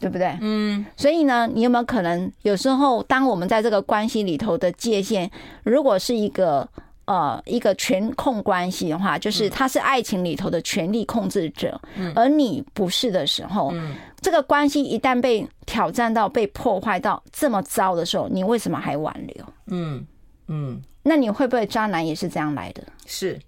[0.00, 0.36] 对不对？
[0.40, 5.30] 嗯，所以呢，你有没有可能有时候，当我们在这个关系里头的界限，
[5.62, 6.68] 如果是一个
[7.04, 11.80] 呃一个权控关系的话，就是他是爱情里头的权力控制者，
[12.14, 13.72] 而你不是的时候，
[14.20, 19.46] 这个关系一旦被挑战到、被破坏到这么糟的时候，你为什么还挽留？
[19.66, 20.06] 嗯
[20.48, 22.82] 嗯，那你会不会渣男也是这样来的？
[23.06, 23.40] 是，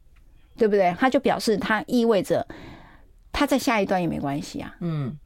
[0.57, 0.95] 对不对？
[0.99, 2.47] 他就表示他意味着
[3.33, 4.75] 他在下一段也没关系啊。
[4.81, 5.17] 嗯。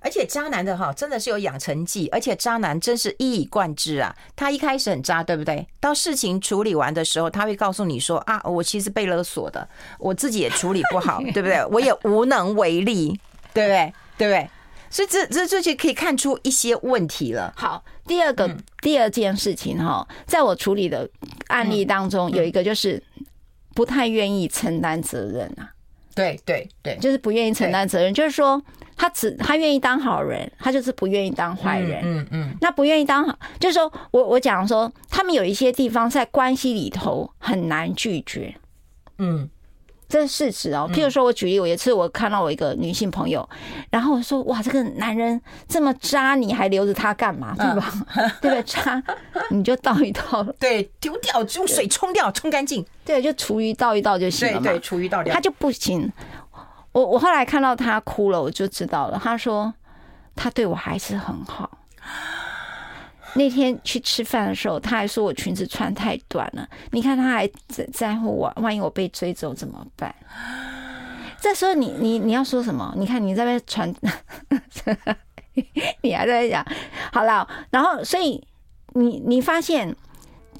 [0.00, 4.14] 而且渣男的哈，真的是有养成记，而且渣男真是一以贯之啊。
[4.36, 5.66] 他一开始很渣，对不对？
[5.80, 11.64] 到事情处理完的时候，他会告诉你说啊，我其实被勒索的，我自己也处理不好， 对不对？
[11.66, 13.18] 我也无能为力，
[13.52, 13.92] 对不对？
[14.16, 14.50] 对不对？
[14.90, 17.52] 所以这这这就可以看出一些问题了。
[17.56, 21.08] 好，第二个第二件事情哈，在我处理的
[21.48, 23.02] 案例当中，有一个就是
[23.74, 25.68] 不太愿意承担责任啊。
[26.18, 28.62] 对对对，就是不愿意承担责任，就是说。
[29.00, 32.00] 他只他愿意当好人，他就是不愿意当坏人。
[32.02, 38.52] 嗯嗯，那不愿意当好，就是说我我讲说，他们有一些地方在关系里头很难拒绝。
[39.18, 39.48] 嗯，
[40.08, 40.88] 这是事实哦。
[40.92, 43.46] 譬如说，我举例，有一次我看到我一个女性朋友，
[43.90, 47.54] 然后我说：“哇，这个男人这么渣，你还留着他干嘛？
[47.56, 47.92] 对吧？
[48.40, 48.62] 对不对？
[48.62, 49.02] 渣，
[49.50, 52.84] 你就倒一倒，对，丢掉，用水冲掉，冲干净。
[53.04, 54.70] 对，就厨余倒一倒就行了嘛。
[54.70, 56.10] 对，厨余倒掉，他就不行。”
[56.92, 59.20] 我我后来看到他哭了，我就知道了。
[59.22, 59.72] 他说
[60.34, 61.70] 他对我还是很好。
[63.38, 66.68] 那天去吃饭的时候，他还说我裙子穿太短了。
[66.90, 70.14] 你看他还在在乎我，万一我被追走怎么办？
[71.40, 72.92] 这时候你你你要说什么？
[72.96, 73.94] 你看你在那边传，
[76.02, 76.66] 你还在讲
[77.12, 77.48] 好了。
[77.70, 78.44] 然后所以
[78.94, 79.96] 你你发现。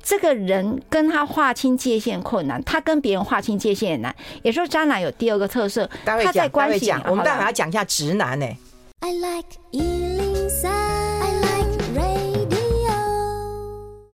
[0.00, 4.14] 这个人跟他划清界限困难，他跟别人划清界限也难。
[4.42, 8.46] 也说渣男有第二个特色，他在关系讲，我们待会要讲一下直男呢。
[9.00, 9.82] I like 103, I
[10.16, 10.87] like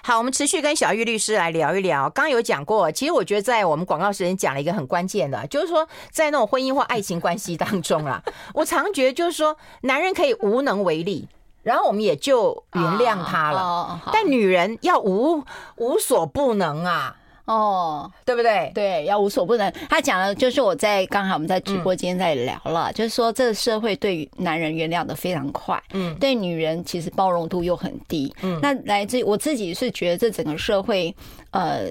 [0.05, 2.09] 好，我们持续跟小玉律师来聊一聊。
[2.09, 8.21] 刚刚有讲过，其实我觉得在我们广告时间讲了一个很关键的，就是说在那种婚姻或爱情关系当中啊，
[8.53, 11.29] 我常觉得就是说，男人可以无能为力。
[11.61, 15.41] 然后我们也就原谅他了，但女人要无
[15.77, 17.15] 无所不能啊！
[17.45, 18.71] 哦，对不对？
[18.73, 19.71] 对，要无所不能。
[19.89, 31.13] 他讲的就是我在刚好我们在直播间在聊了，嗯、就是说这个社会对于男人原谅的非常快，嗯，对女人其实包容度又很低，嗯，那来自于我自己是觉得这整个社会，
[31.51, 31.87] 呃。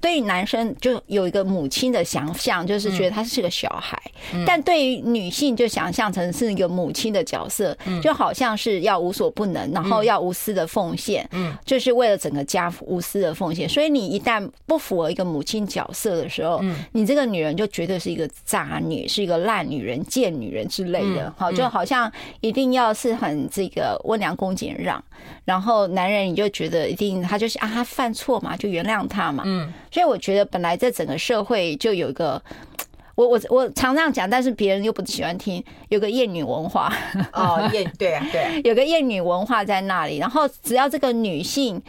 [0.00, 3.96] 对于男生就有一个母亲的想象，就是觉得他是个小孩；
[4.32, 13.68] 嗯、但对于女性就想象成是一个母亲的角色，嗯、就好像是要无所不能，然后要无私的奉献，嗯，就是为了整个家无私的奉献。
[13.68, 21.30] 所以你一旦不符合一个母亲角色的时候，嗯，你这个女人就绝对是一个渣女，是一个烂女人、贱女人之类的。
[21.36, 25.02] 好，就好像一定要是很这个温良恭俭让，
[25.44, 29.69] 然后男人你就觉得一定他就是啊，他犯错嘛，就原谅他嘛，嗯。
[29.90, 32.42] 所以我觉得本来在整个社会就有一个，
[33.14, 36.92] 我我我常这样讲，但是别人又不喜欢听，有个厌女文化。
[37.32, 40.18] 哦，厌对啊对啊， 有个厌女文化在那里。
[40.18, 41.82] 然后只要这个女性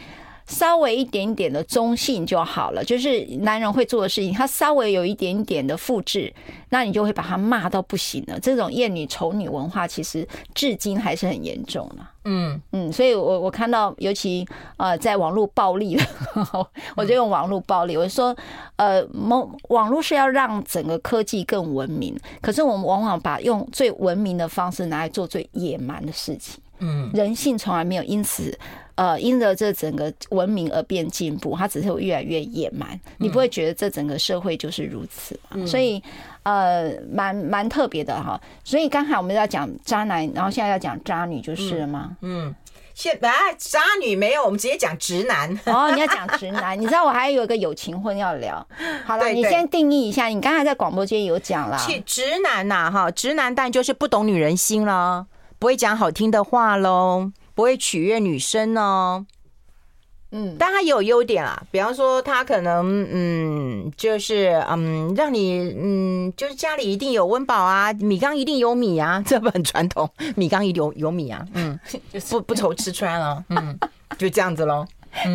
[0.46, 6.32] 稍微一点点的中性就好了，就是男人会做的事情，他稍微有一点点的复制，
[6.70, 8.38] 那你就会把他骂到不行了。
[8.40, 12.06] 这种厌女丑女文化其实至今还是很严重的。
[12.24, 15.98] 嗯嗯，所以我我看到，尤其呃，在网络暴力，
[16.94, 18.36] 我就用网络暴力，我就说，
[18.76, 26.62] 呃，网网络是要让整个科技更文明，可是我们往往把用最文明的方式拿来做最野蛮的事情。
[26.78, 28.56] 嗯，人性从来没有因此
[28.94, 32.98] 呃因着这整个文明而变进步，它只是会越来越野蛮。
[33.18, 35.66] 你不会觉得这整个社会就是如此吗？
[35.66, 36.02] 所以。
[36.44, 42.16] 呃，蛮蛮特别的哈，所以刚才我们要讲渣男，然后现在要讲渣女就是了吗？
[42.20, 42.52] 嗯，
[42.94, 45.48] 现在渣女没有，我们直接讲直男。
[45.66, 48.66] 哦，你要讲直男，你知道我还有一个友情婚要聊。
[49.06, 51.78] 好了，你先定义一下，你刚才在广播间有讲了。
[52.04, 55.24] 直男呐，哈，直男但就是不懂女人心了，
[55.60, 59.26] 不会讲好听的话喽，不会取悦女生哦。
[60.34, 70.10] 嗯，但他也有优点啊，比方说他可能嗯，就是嗯，让你嗯，就是家里一定有温饱啊，米缸一定有米啊，这不很传统？
[70.34, 71.78] 米缸一定有有米啊，嗯，
[72.30, 73.78] 不不愁吃穿了， 嗯，
[74.16, 74.86] 就这样子喽。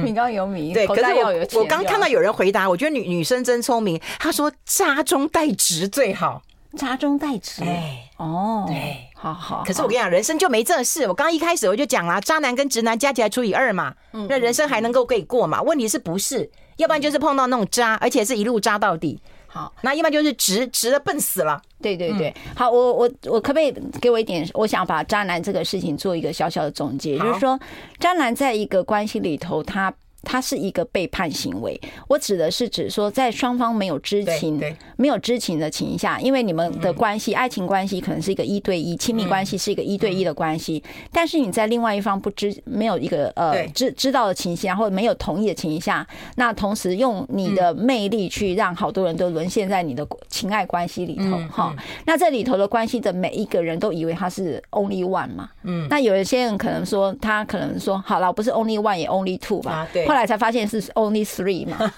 [0.03, 6.41] 米缸有米，对，可是我我刚看到有人回答，我觉得女女生真聪明，她说家中带直最好。
[6.75, 9.63] 渣中带直，哎，哦，对，好好。
[9.65, 11.08] 可是我跟你讲，人生就没这事。
[11.08, 13.93] 我刚一开始我就讲了，渣男跟直男加起来除以二嘛，
[14.27, 15.62] 那人生还能够可以过嘛？
[15.62, 16.49] 问题是不是？
[16.77, 19.19] 要不然就是碰到那种渣，而且是一路渣到底。
[19.47, 21.60] 好，那一般就是直直的笨死了。
[21.82, 24.47] 对对对，好，我我我可不可以给我一点？
[24.53, 27.60] 我想把渣男这个事情做一个小小的总结，就是说，
[27.99, 29.93] 渣男在一个关系里头，他。
[30.23, 34.62] 它是一个背叛行为，我指的是指说，在双方没有知情、
[34.97, 51.73] 没有知情的情况下，因为你们的关系、爱情关系可能是一个一对一，亲密关系是一个一对一的关系，但是你在另外一方不知、没有一个呃知知道的情形下，或者没有同意的情形下，那同时用你的魅力去让好多人都沦陷在你的情爱关系里头，哈，
[52.06, 60.06] 那这里头的关系的每一个人都以为他是 only one 嘛，嗯，那有一些人可能说，他可能说，好了，不是 only one 也 only two 吧，对。
[60.17, 61.93] 后来才发现是 only three 嘛，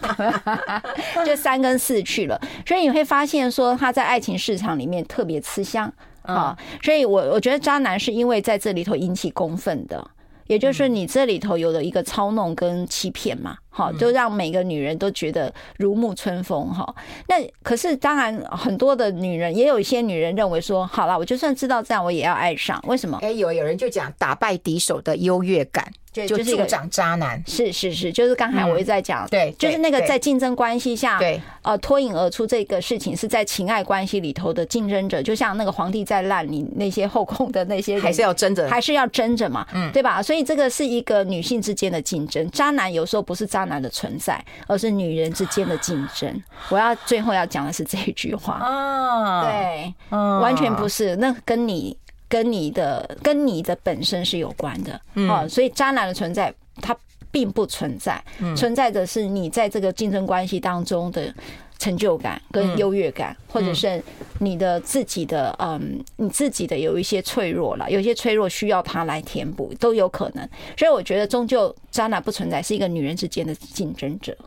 [1.26, 5.90] 就三跟四去了，所以你会发现说他在爱情市场里面特别吃香
[6.24, 6.54] 啊，
[6.84, 10.06] 所以我我觉得渣男是因为在这里头引起公愤的，
[10.48, 16.94] 也就是你这里头有了一个操弄跟欺骗嘛，好，就让每个女人都觉得如沐春风哈。
[17.30, 23.18] 那可是当然很多的女人也有一些女人认为说，好了，我就算知道这样，我也要爱上，为什么？
[23.22, 25.86] 哎，有有人就讲打败敌手的优越感。
[26.12, 40.22] 就是助长渣男，是是是，就是刚才我一直在讲，对，就是那个在竞争关系下，对，呃，脱颖而出这个事情是在情爱关系里头的竞争者，就像那个皇帝在烂，你那些后宫的那些人还是要争着，还是要争着嘛，嗯，对吧？
[40.22, 46.42] 所以这个是一个女性之间的竞争，渣男有时候不是渣男的存在，而是女人之间的竞争。
[46.70, 51.98] 我要最后要讲的是这一句话啊，对，完全不是，那跟你。
[52.32, 56.96] 跟你的跟你的本身是有关的，嗯，所以渣男的存在它
[57.32, 58.24] 并不存在，
[58.56, 61.34] 存在的是你在这个竞争关系当中的
[61.80, 64.00] 成就感跟优越感，或者是
[64.38, 74.38] 你的自己的嗯，你自己的有一些脆弱了，有些脆弱需要他来填补都有可能，所以我觉得终究渣男不存在，是一个女人之间的竞争者，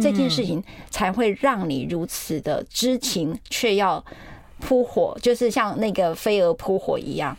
[0.00, 4.04] 这件事情才会让你如此的知情却要。
[4.64, 7.36] 扑火就是像那个飞蛾扑火一样，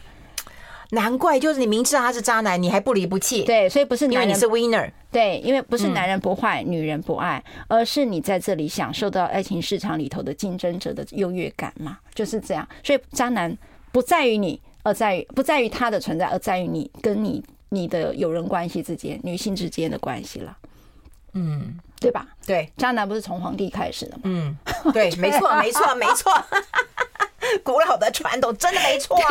[0.93, 3.43] 难怪就是你明知道他是渣男，你还不离不弃。
[3.43, 4.91] 对，所以不是男人，因为你是 winner。
[5.12, 12.67] 对，因为不是男人不坏，女人不爱，而是你在这里享受到爱情市场里头的竞争者的优越感嘛，就是这样。
[12.84, 13.56] 所以渣男
[13.91, 20.58] 不在于你，而在于不在于他的存在，而在于你跟你你的友人关系之间，女性之间的关系了。
[21.33, 22.25] 嗯，对吧？
[22.45, 24.21] 对，渣男不是从皇帝开始的吗？
[24.23, 24.57] 嗯，
[24.93, 26.31] 对， 没错，没错，没错。
[27.61, 29.29] 古老的传统真的没错啊！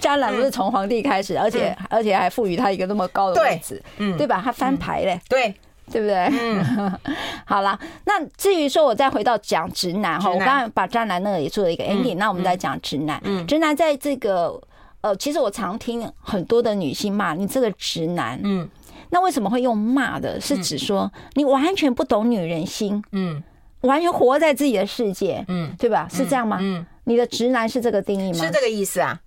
[0.00, 4.40] 渣男不是从皇帝开始，而且而且还赋予他一个那么高的位置，嗯，对吧？
[4.42, 5.52] 他翻牌嘞，对，
[5.90, 6.16] 对不对？
[6.30, 6.98] 嗯，
[7.44, 13.20] 好了，那至于说我再回到讲直男哈，我刚刚把渣男那个也做了一个 ending，那我们再讲直男。
[13.24, 14.58] 嗯，直男在这个
[15.00, 18.68] 呃，其实我常听很多的女性骂你这个直男，嗯，
[19.10, 20.40] 那为什么会用骂的？
[20.40, 23.42] 是指说你完全不懂女人心，嗯，
[23.82, 26.08] 完全活在自己的世界，嗯，对吧？
[26.10, 26.58] 是这样吗？
[26.60, 26.84] 嗯。
[27.04, 28.44] 你的直男是这个定义吗？
[28.44, 29.18] 是这个意思啊，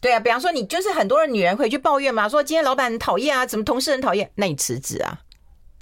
[0.00, 0.18] 对啊。
[0.18, 5.20] 比方说，你就是很多的女人会去抱怨嘛，说今天老板很讨厌啊，怎么同事很讨厌，那你辞职啊，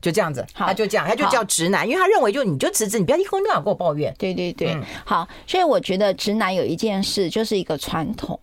[0.01, 0.45] 就这样子。
[0.53, 4.13] 他就这样，他就叫直男，因为他认为就你就辞职，你不要一天到晚跟我抱怨。
[4.19, 5.29] 对对对，好。
[5.47, 8.41] 所以我觉得直男有一件事，就是一个传统，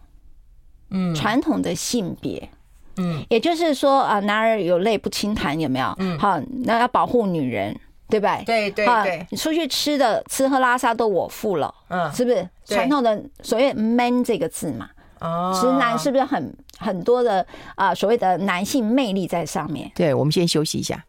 [0.89, 2.49] 嗯，传统的性别，
[2.97, 5.93] 嗯，也就是说啊，男儿有泪不轻弹，有没有？
[5.99, 7.77] 嗯，好，那要保护女人。
[8.09, 8.41] 对吧？
[8.45, 14.89] 对对对，你出去吃的吃喝拉撒都我付了，嗯，是不是传统的所谓 “man” 这个字嘛？
[15.19, 17.93] 哦，直男是不是很很多的啊？
[17.93, 19.91] 所谓的男性魅力在上面。
[19.93, 21.03] 对，我们先休息一下。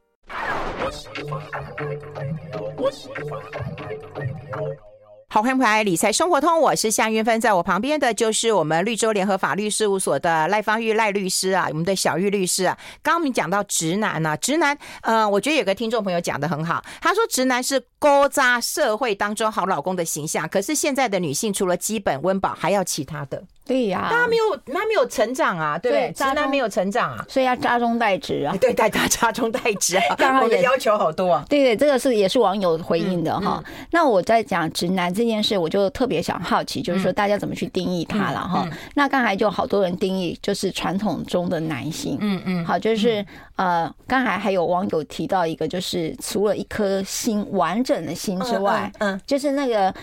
[5.30, 12.74] 好，欢迎回来，理财生活通，我是向云芬，在我旁边的就是我们绿洲联合法律事务所的赖芳玉赖律师啊，我们的小玉律师啊。
[13.02, 23.44] 刚刚我们讲到直男呢、啊，直男，呃，我觉得有个听众朋友讲的很好，他说直男是勾扎社会当中好老公的形象，可是现在的女性除了基本温饱，还要其他的。
[23.68, 33.62] 对呀，他没有，他没有成长啊，对，对，直男没有成长啊，所以要扎中带直啊， 对，带他扎中带直啊， 刚好我的要求好多啊，对对，这个是也是网友回应的哈。
[33.62, 38.66] 嗯嗯、那我在讲直男这件事，我就特别想好奇，就是说大家怎么去定义他了哈。
[38.94, 43.22] 那刚才就好多人定义就是传统中的男性，嗯嗯，好，就是
[43.56, 49.20] 呃，刚才还有网友提到一个，就是除了一颗心完整的心之外，嗯，嗯。
[49.26, 49.94] 就是那个。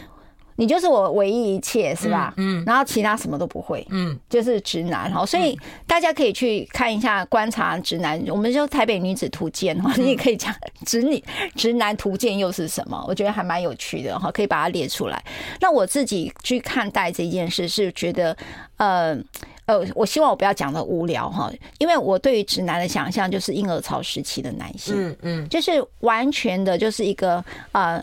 [0.57, 2.33] 你就是我唯一一切，是吧？
[2.37, 8.23] 嗯，然后其他什么都不会，嗯，就是直男哈，所以大家可以去看一下观察直男。
[8.29, 10.53] 我们就台北女子图鉴哈，你也可以讲
[10.85, 11.21] 直女
[11.55, 13.03] 直男图鉴又是什么？
[13.07, 15.21] 我觉得还蛮有趣的哈，可以把它列出来。
[15.59, 18.35] 那我自己去看待这件事，是觉得
[18.77, 19.17] 呃
[19.65, 28.01] 呃，我希望我不要讲的无聊哈，因为我对于直男的想象就是婴儿潮时期的男性，嗯嗯，就是完全的就是一个呃。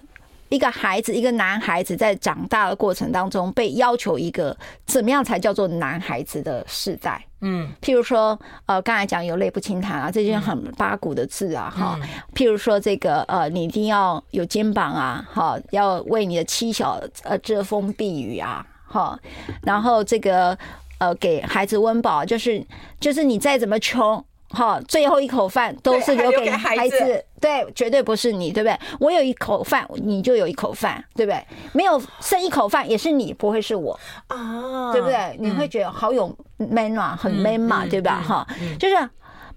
[0.52, 7.24] 一个孩子，一个男孩子在长大的过程当中，被要求一个怎么样才叫做男孩子的世代？
[7.40, 11.98] 嗯，譬如说，呃，刚才讲有泪不轻弹啊，这些很八股的字啊，哈。
[12.34, 19.18] 譬如说，这个呃，你一定要有肩膀啊，哈，要为你的妻小呃遮风避雨啊，哈。
[19.62, 20.56] 然后这个
[20.98, 22.62] 呃，给孩子温饱，就是
[23.00, 24.22] 就是你再怎么穷。
[24.52, 28.78] 好，最后一口饭都是留给孩子，对，绝对不是你，对不对？
[29.00, 31.42] 我有一口饭，你就有一口饭，对不对？
[31.72, 35.36] 没有剩一口饭也是你，不会是我啊，对不对？
[35.38, 38.22] 你会觉得好有 man 啊，很 man 嘛，对吧？
[38.22, 38.46] 哈，
[38.78, 39.08] 就是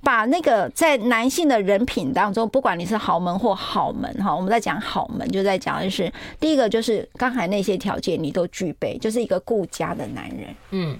[0.01, 10.97] 把那个在男性的人品当中，不管你是豪门或好门，哈，我们在讲好门，就在讲的是第一个就是刚才那些条件你都具备，就是一个顾家的男人，嗯。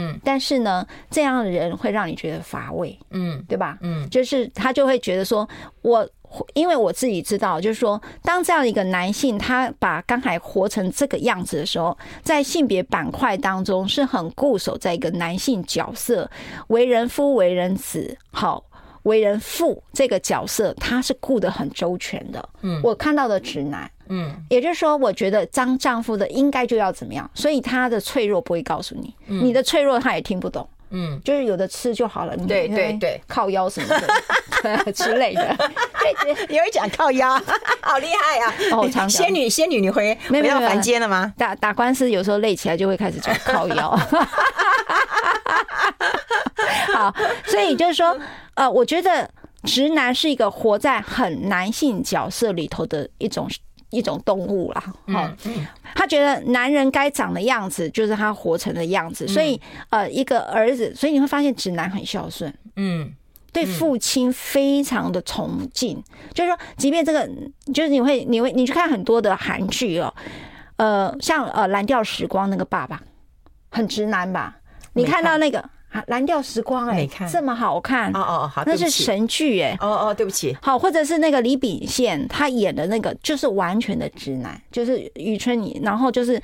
[0.00, 3.78] 嗯，但是呢，这样的人会让你觉得乏味，嗯，对吧？
[3.82, 5.48] 嗯，就是他就会觉得说，
[5.82, 6.08] 我
[6.54, 16.30] 因为我自己知道，就是说，当这样的一个男性，他把刚才活成这个样子的时候，在性别板块当中是很固守在一个男性角色，
[16.68, 18.64] 为人夫、为人子，好。
[19.04, 22.48] 为人父这个角色，他是顾得很周全的。
[22.60, 30.68] 嗯，我看到的直男，嗯，也就是说，我觉得当丈夫的应该就要怎么样，所以他的脆弱不会告诉你，你的脆弱他也听不懂。
[30.90, 32.36] 嗯，就是有的吃就好了。
[32.36, 35.56] 对对对，靠腰什么的 之类的。
[36.00, 37.40] 对对，有人讲靠腰，
[37.80, 38.54] 好厉害啊！
[38.72, 41.32] 哦，常仙女仙女，你回没有凡间了吗？
[41.38, 43.96] 打打官司有时候累起来就会开始讲 靠腰。
[46.92, 47.14] 好，
[47.46, 48.18] 所以就是说。
[48.54, 49.26] 呃，我觉得
[49.62, 53.48] 直男是一个活在很男性角色里头的一种
[53.90, 54.84] 一种动物啦。
[55.06, 55.36] 哈，
[55.94, 63.12] 他觉得男人该长的样子就是他活成的样子，所以呃，一个儿子，所以你会发现直男很孝顺，嗯，
[63.52, 67.28] 对父亲非常的崇敬，就是说，即便这个，
[67.74, 70.14] 就是你会你会你去看很多的韩剧哦，
[70.76, 73.02] 呃，像呃《蓝调时光》那个爸爸
[73.70, 74.56] 很直男吧？
[74.94, 75.68] 你看到那个。
[75.90, 77.28] 啊，蓝调时光哎、欸，看。
[77.28, 78.10] 这么好看。
[78.14, 86.40] 哦哦好，那是神剧哎、欸，哦哦对不起，好，或者是那个李秉宪他演的那个，就是完全的直男，就是余春雨，然后就是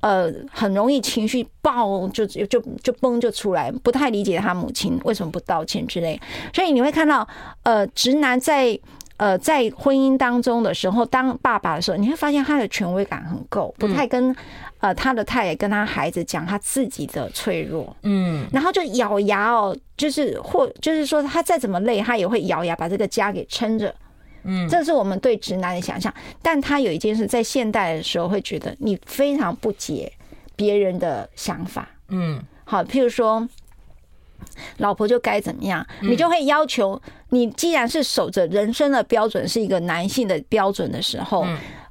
[0.00, 6.18] 呃很容易情绪爆就就就就崩就出来，不太理解他母亲为什么不道歉之类，
[6.54, 7.26] 所以你会看到
[7.64, 8.78] 呃直男在
[9.18, 14.34] 呃，在婚姻当中的时候，当爸爸的时候，你会发现他的权威感很够，不太跟
[14.78, 23.92] 呃他的太太跟他孩子讲他自己的脆弱，嗯，然后就咬牙哦，就是或就是说他再怎么累，他也会咬牙把这个家给撑着，
[24.44, 26.14] 嗯，这是我们对直男的想象。
[26.40, 30.12] 但他有一件事，在现代的时候会觉得你非常不解
[30.54, 33.48] 别人的想法，嗯，好，譬如说。
[34.78, 37.00] 老婆就该怎么样，你就会要求
[37.30, 37.48] 你。
[37.50, 41.46] 既然是守着人生的标准是一个男性的标准的时候，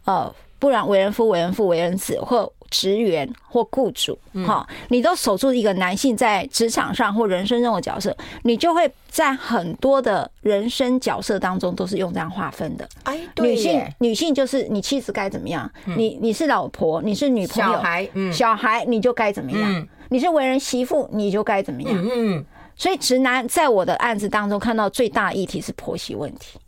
[0.06, 12.88] 呃，不然为人夫、为人父、为人子，或职员或雇主，哈，你都守住一个男性在职场上或人生中的角色，你就会在很多的人生角色当中都是用这样划分的。
[13.04, 19.88] 哎，女性，女性就是你妻子该怎么样，你你是老婆，你是女朋友，小孩，小孩你就该怎么样。
[20.10, 21.94] 你是为人媳妇，你就该怎么样？
[21.94, 22.46] 嗯嗯。
[22.78, 26.60] 所以直男在我的案子当中看到最大的议题是婆媳问题，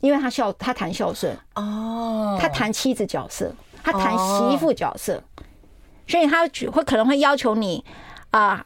[0.00, 3.52] 因为他孝，他谈孝顺哦，他谈妻子角色，
[3.82, 5.22] 他谈媳妇角色，
[6.06, 7.84] 所以他会可能会要求你
[8.30, 8.64] 啊。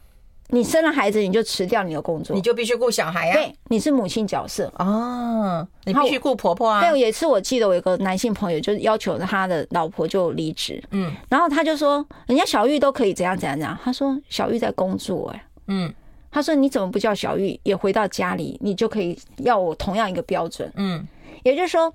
[0.51, 3.33] 你生了孩子，你就辞掉你的工作，你就必须顾小孩啊。
[3.33, 4.65] 对，你是母亲角色。
[4.79, 6.81] 哦，你必须顾婆婆啊。
[6.81, 15.93] 对，有一次我记得我有个男性朋友，就是要求他的老婆就离职，嗯，然后他就说，人家小玉都可以怎样怎样怎样，他说小玉在工作，哎，嗯，
[16.31, 21.07] 他说你怎么不叫小玉也回到家里，你就可以要我同样一个标准，嗯，
[21.43, 21.93] 也就是说，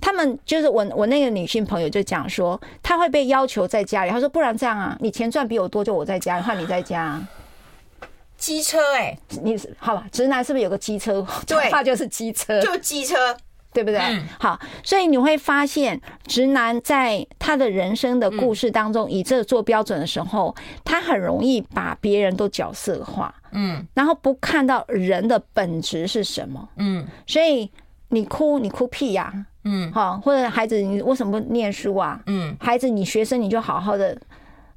[0.00, 7.20] 他们就是我我那个女性朋友就讲说，她会被要求在家里，她说不然这样啊，你钱赚比我多，就我在家，换你在家。
[8.36, 10.06] 机车哎、欸，你好吧？
[10.12, 11.26] 直男是不是有个机车？
[11.46, 13.16] 对， 话就是机车，就机车，
[13.76, 13.98] 对不对？
[14.00, 27.70] 嗯、好，所以你会发现，直男在他的人生的故事当中，以这做标准的时候，他很容易把别人都角色化，嗯，然后不看到人的本质是什么，嗯，所以
[28.08, 32.18] 你哭，你哭屁呀、啊，嗯，好，或者孩子，你为什么不念书啊？
[32.24, 34.16] 嗯，孩子，你学生你就好好的。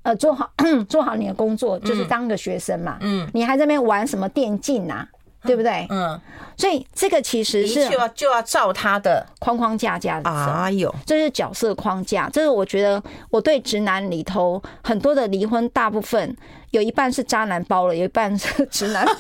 [0.02, 0.50] 呃，做好
[0.88, 2.98] 做好你的工作，就是当个学生嘛。
[3.02, 5.06] 嗯，你还在那边玩什么电竞呐？
[5.44, 5.88] 对不对？
[5.90, 6.20] 嗯，
[6.58, 10.30] 所以这个其实是就要就要照他的框框架架的。
[10.30, 12.30] 啊，有，这是角色框架。
[12.32, 16.36] 这是我觉得我对直男里头很多的离婚，大部分
[16.72, 19.14] 有一半是渣男包了，有一半是直男包。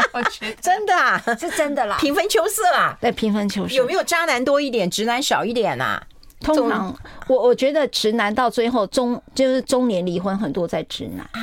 [0.14, 2.96] 我去，真的啊， 是真的啦，平分秋色啦。
[3.00, 3.74] 对，平分秋色。
[3.74, 6.00] 有没有渣男多一点，直男少一点呐？
[6.40, 6.94] 通常，
[7.26, 11.40] 我我觉得直男到最后中就是中年离婚很多在直男啊，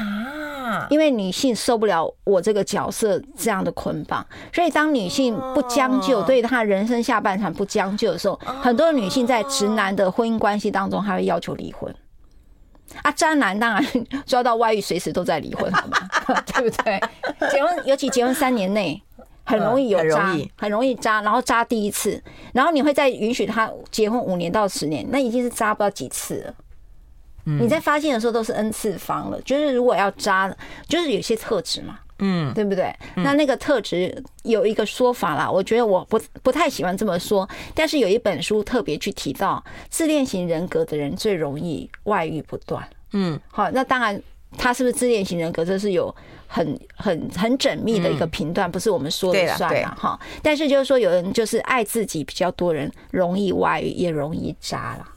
[0.90, 11.94] 因为女性受不了我这个角色这样的捆绑，所以当女性不将就，对她人生下半场不将就的时候，很多女性在直男的婚姻关系当中，她会要求离婚。
[13.04, 13.84] 啊，渣男当然
[14.26, 15.98] 抓到外遇，随时都在离婚，好吗？
[16.54, 17.00] 对不对？
[17.50, 19.02] 结婚，尤其结婚三年内。
[19.44, 22.22] 很容易有渣，很容易渣，然后渣第一次，
[22.54, 26.54] 然后你会再允许他结婚五年到十年，那已经是渣不知道几次了。
[27.44, 29.42] 你在发现的时候都是 n 次方了。
[29.42, 30.54] 就是如果要扎，
[30.88, 32.94] 就是有些特质嘛，嗯，对不对？
[33.16, 42.88] 那那个特质有一个说法啦，我觉得我不不太喜欢这么说，但是有一本书特别去提到，自恋型人格的人最容易外遇不断。
[43.14, 44.22] 嗯，好，那当然
[44.58, 46.14] 他是不是自恋型人格，这是有。
[46.54, 50.20] 很很很缜密的一个评断，不是我们说了算了哈。
[50.44, 55.08] 但是就是说，有人就是爱自己比较多人，容易外遇，也容易渣了。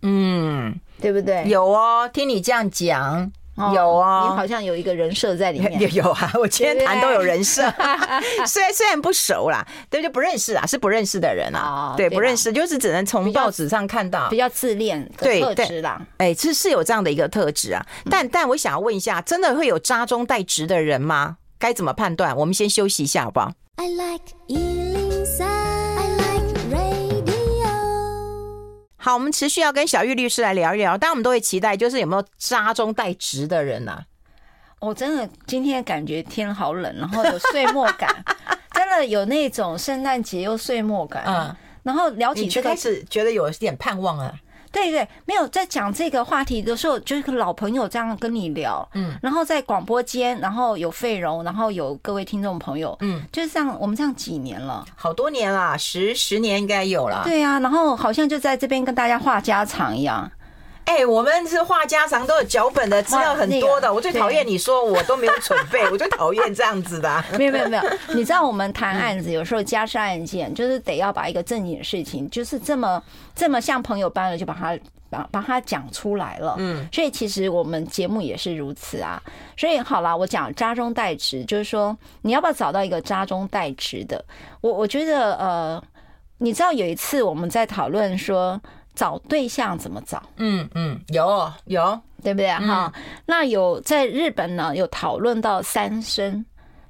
[0.00, 1.44] 嗯，对不对？
[1.48, 3.30] 有哦，听你这样讲。
[3.74, 5.78] 有哦，你好像有一个人设在里面。
[5.80, 7.62] 有 有啊， 我今天谈都有人设，
[8.46, 16.00] 虽然虽然不熟啦，对，就不认识啊，是不认识的人啊，对，不认识，就是只能从报纸上看到，比较自恋的特质啦。
[16.16, 21.36] 哎，是是有这样的一个特质啊，但但我想要问一下，真的会有渣中带直的人吗？
[21.58, 22.34] 该怎么判断？
[22.34, 24.24] 我们先休息一下，好不好？I like
[29.02, 30.96] 好，我们持续要跟小玉律师来聊一聊。
[30.98, 34.04] 但我们都会期待，就是有没有渣中带直的人呐、啊？
[34.78, 38.14] 我真的今天感觉天好冷，然后有岁末感，
[38.72, 41.24] 真的有那种圣诞节又岁末感。
[41.26, 44.34] 嗯，然后聊起这个，开始觉得有一点盼望了。
[44.72, 60.30] 对对，没有在讲这个话题的时候，就是老朋友这样跟你聊，嗯，然后在广播间，然后有费荣，然后有各位听众朋友，嗯，就是这样，我们这样几年了，好多年啦，十十年应该有了，对呀、啊，然后好像就在这边跟大家话家常一样。
[60.86, 63.86] 哎、欸，我们是话家常，都有脚本的，资料很多的。
[63.86, 67.24] 那个、我最讨厌你说我都没有准备，我最讨厌这样子的、 啊。
[67.38, 67.82] 没有没有没有，
[68.14, 73.00] 你知道我们谈案子有时候家事案件，就是得要把一个正经的事情，就是这么
[73.40, 74.78] 这么像朋友般的就把它
[75.08, 76.56] 把把它讲出来了。
[76.58, 79.22] 嗯，所以其实我们节目也是如此啊。
[79.56, 84.22] 所以好了，我讲渣中带直，就是说你要不要找到一个渣中带直的？
[84.60, 85.82] 我我觉得呃。
[86.42, 88.58] 你知道有一次我们在讨论说
[88.94, 90.22] 找对象怎么找？
[90.36, 92.50] 嗯嗯，有有，对不对？
[92.50, 92.90] 哈，
[93.26, 96.42] 那有在日本呢，有讨论到三生：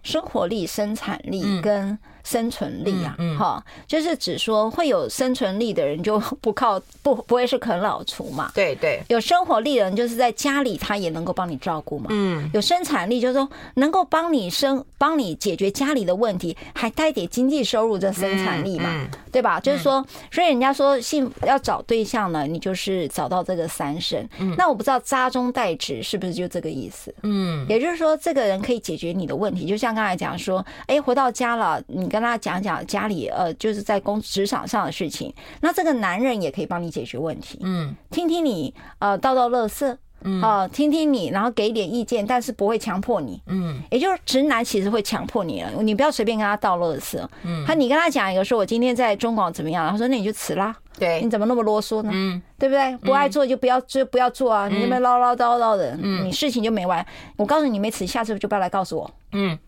[0.05, 1.99] 生活力、生产力跟。
[2.31, 19.59] 生存力啊，哈、嗯，就是指说会有生存力的人 就不靠不不会是啃老族嘛，对对，有生活力的人就是在家里他也能够帮你照顾嘛，嗯，有生产力就是说能够帮你生帮你解决家里的问题，还带点经济收入的生产力嘛，对吧？
[19.59, 24.25] 就是说，所以人家说幸要找对象呢，你就是找到这个三生。
[24.57, 27.13] 那我不知道渣中带直是不是就这个意思？
[27.25, 32.09] 嗯，也就是说这个人可以解决你的问题，就像刚才讲说，哎，回到家了，你。
[32.11, 35.33] 跟他讲讲家里呃，就是在工职场上的事情。
[35.61, 40.41] 那这个男人也可以帮你解决问题，嗯，听听你呃道道乐色，嗯。
[40.43, 52.11] 啊，听听你，然后给一点意见，但是不会强迫你，嗯，也就是直男其实会强迫你了，你不要随便跟他道乐色，嗯，他你跟他讲一个说，我今天在中广怎么样，他说那你就辞啦，对，你怎么那么啰嗦呢？
[52.13, 52.97] 嗯，对不对？
[52.99, 57.05] 不爱做就不要就不要做啊，你那边唠唠叨叨的，嗯，你事情就没完。
[57.37, 59.59] 我告诉你没辞，下次就不要来告诉我，嗯。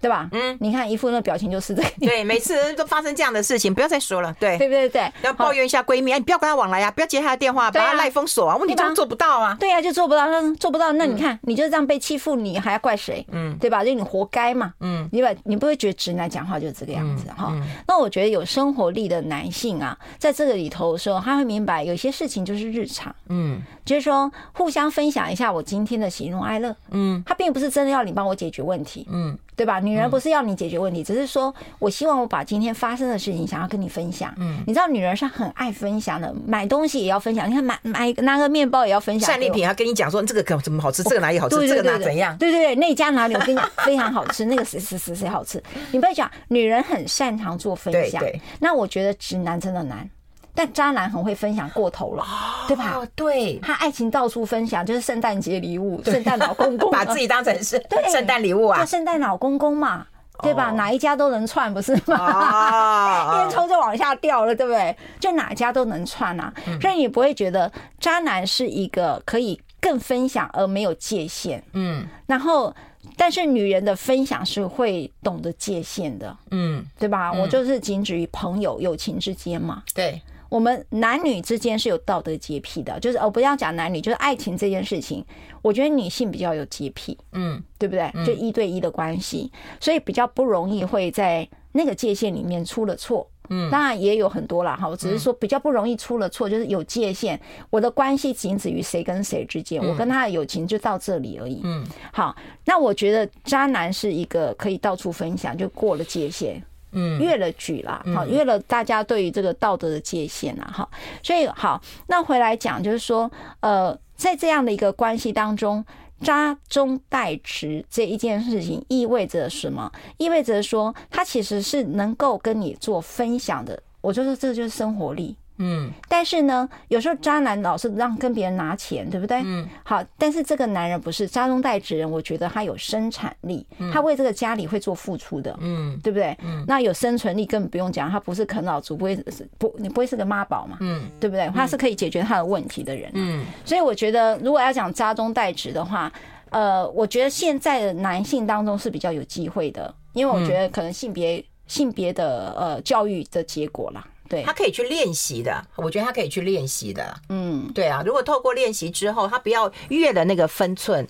[0.00, 0.28] 对吧？
[0.32, 1.88] 嗯，你看一副那表情就是这个。
[2.00, 4.34] 对，每次都发生这样的事情，不要再说了。
[4.40, 8.56] 对，对对对，要抱怨一下闺蜜，哎，你不要跟她往来呀，不要接她的电话，把她赖封锁啊。
[8.56, 9.56] 问题就做不到啊。
[9.60, 13.24] 对呀，就做不到，那做不到，那你看，你就这样被欺负，你还要怪谁？
[13.30, 13.84] 嗯，对吧？
[13.84, 14.72] 就你活该嘛。
[14.80, 17.54] 嗯，你把你不会觉得直男讲话就是这个样子哈？
[17.86, 23.14] 那我觉得有生活力的男性啊，在这个里头的时候，他会明白有些事情就是日常。
[23.28, 26.74] 嗯，就是说互相分享一下我今天的喜怒哀乐。
[26.90, 29.06] 嗯，他并不是真的要你帮我解决问题。
[29.10, 29.38] 嗯。
[29.60, 29.78] 对吧？
[29.78, 34.32] 女人不是要你解决问题，只是说我希望我把今天发生的事情想要跟你分享。
[34.38, 37.46] 嗯，你知道女人是很爱分享的，买东西也要分享。
[37.46, 39.28] 你看买买拿个面包也要分享。
[39.28, 42.34] 战利品要跟你讲说这个可怎么好吃，这个哪里好吃，这个哪怎样？
[42.38, 45.62] 对对对，那家哪里我跟你讲非常好吃，那个谁谁谁谁好吃。
[45.92, 48.18] 你不要讲，女人很擅长做分享。
[48.18, 50.08] 对，那我觉得直男真的难。
[50.54, 52.24] 但渣男很会分享过头了，
[52.66, 53.00] 对吧？
[53.14, 60.06] 对，他爱情到处分享，就是圣诞节礼物，圣诞老公公，把自己当成是圣诞礼物啊，圣诞老公公嘛，
[60.42, 60.70] 对吧？
[60.72, 63.38] 哪一家都能串，不是吗？
[63.40, 64.94] 烟抽就往下掉了，对不对？
[65.18, 72.06] 就哪家都能串啊，所以你不会觉得渣男是一个可以更分享而没有界限，嗯。
[72.26, 72.74] 然后，
[73.16, 77.32] 但是女人的分享是会懂得界限的，嗯，对吧？
[77.32, 80.20] 我就是仅止于朋友、友情之间嘛，对。
[80.50, 85.24] 我们男女之间是有道德洁癖的，就是哦，不要讲男女，就是爱情这件事情，
[85.62, 88.12] 我觉得女性比较有洁癖，嗯，对不对？
[88.26, 97.38] 就一对一的关系，所以比较不容易会在那个界限里面出了错，嗯，当然也有很多啦，哈，我只是说比较不容易出了错，就是有界限，
[97.70, 102.34] 我的关系仅止于谁跟谁之间，我跟他的友情就到这里而已，嗯，好，
[102.64, 106.60] 那我觉得渣男是一个可以到处分享，就过了界限。
[106.92, 110.88] 嗯，越了矩啦，好，越了大家对于这个道德的界限啦，哈，
[111.22, 113.30] 所以好，那回来讲就是说，
[113.60, 115.84] 呃，在这样的一个关系当中，
[116.22, 119.90] 扎中带直这一件事情意味着什么？
[120.18, 123.82] 意味着说，他其实是能够跟你做分享的。
[124.00, 125.36] 我就说，这就是生活力。
[125.62, 129.42] 嗯，但是呢，有时候渣男老是让跟别人拿钱，对不对？
[129.44, 136.34] 嗯，好，但是这个男人不是渣中带直人，我觉得他有生产力，他为这个家里会做付出的，嗯，对不对？
[136.42, 141.46] 嗯，那有生存力更不用讲，他不是啃老族，不会是不，你不会是个妈宝嘛，嗯，对不对？
[141.54, 146.10] 他是可以解决他的问题的人，嗯，所以我觉得如果要讲渣中带直的话，
[146.48, 154.04] 呃，我觉得现在的男性当中是比较有机会的，因为我觉得可能性别性别的呃教育的结果啦。
[154.30, 157.14] 对，他可以去练习的，我觉得他可以去练习的。
[157.30, 161.04] 嗯，对啊，如果透过练习之后，他不要越了那个分寸，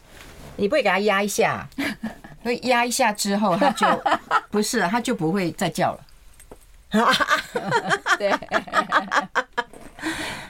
[0.56, 1.68] 你不会给他压一下，
[2.42, 3.86] 会压一下之后，他就
[4.50, 6.00] 不是，他就不会再叫了。
[8.18, 8.32] 对。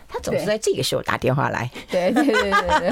[0.09, 1.69] 他总是在这个时候打电话来。
[1.91, 2.91] 对对对对对。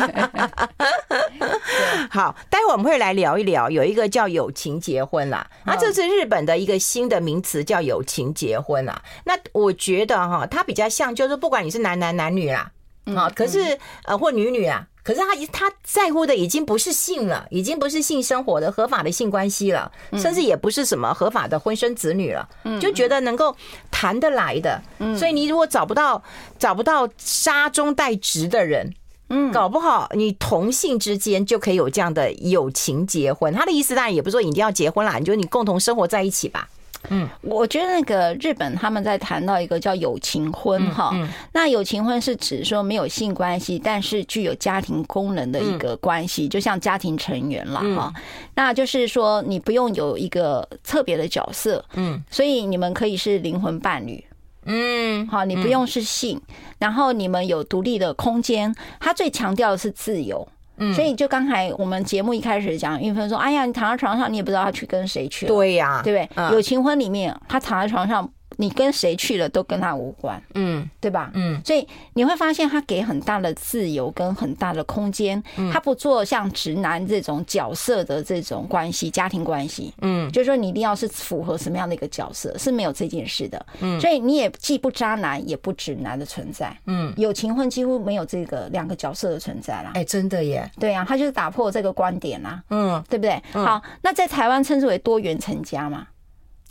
[2.19, 5.49] 好，待会儿我们会来聊一聊，有一个叫友情结婚啦。
[5.64, 9.01] 啊，这是日本的一个新的名词，叫友情结婚啦。
[9.25, 12.73] 那我觉得哈，它比较像，就是不管你是男男男女啦，
[13.14, 14.85] 啊，可是呃或女女啊。
[15.05, 22.47] 可是他他在乎的已经不是性了，已经不是性生活的合法的性关系了，甚至也不是什么合法的婚生子女了，
[22.81, 23.57] 就觉得能够
[23.93, 24.83] 谈得来的。
[25.16, 26.21] 所以你如果找不到
[26.59, 28.93] 找不到沙中带直的人，
[29.31, 33.53] 嗯，搞不好你同性之间就可以有这样的友情结婚。
[33.53, 36.68] 他的意思当然也不是说一定要结婚啦，你就你共同生活在一起吧。
[37.11, 41.14] 嗯，我觉得那个日本他们在谈到一个叫友情婚哈，
[41.53, 48.12] 那友情婚是指说没有性关系，但是具有家庭功能的一个关系，就像家庭成员了哈。
[48.57, 54.22] 那就是说你不用有一个特别的角色，嗯，所以你们可以是灵魂伴侣，
[54.69, 56.41] 嗯，好，你不用是性，
[56.79, 58.75] 然后你们有独立的空间。
[59.01, 60.47] 他最强调的是自由。
[60.77, 66.53] 嗯，所以就刚才我们节目一开始讲，玉芬说：“哎呀，你躺在床上，你也不知道他去跟谁去了。”对呀，对不对？
[66.53, 68.31] 有情婚里面，他躺在床上。
[68.61, 71.30] 你跟谁去了都跟他无关，嗯，对吧？
[71.34, 75.40] 嗯，所以你会发现他给很大的自由跟很大的空间，
[75.72, 93.40] 他不做像直男这种角色的这种关系，家庭关系，嗯，就是说你一定要是符合什么样的一个角色，是没有这件事的，嗯，所以你也既不渣男也不直男的存在，嗯，有情婚几乎没有这个两个角色的存在啦，哎，真的耶，对呀，他就是打破这个观点啦，嗯，对不对？
[93.52, 96.09] 好，那在台湾称之为多元成家嘛。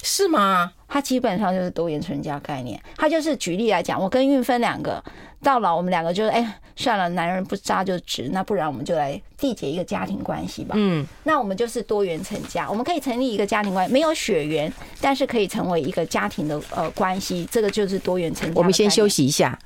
[0.04, 0.72] 是吗？
[0.88, 2.82] 他基本上就是多元成家概念。
[2.96, 5.04] 他就是举例来讲，我跟运芬两个
[5.44, 10.76] 到老，我们两个就是哎，算了，男人不渣就直，那不然我们就来缔结一个家庭关系吧。
[10.78, 14.72] 嗯，那我们就是多元成家，我们可以成立一个家庭关系，没有血缘，
[15.02, 18.54] 但是可以成为一个家庭的呃关系，这个就是多元成家。
[18.56, 19.60] 我们先休息一下。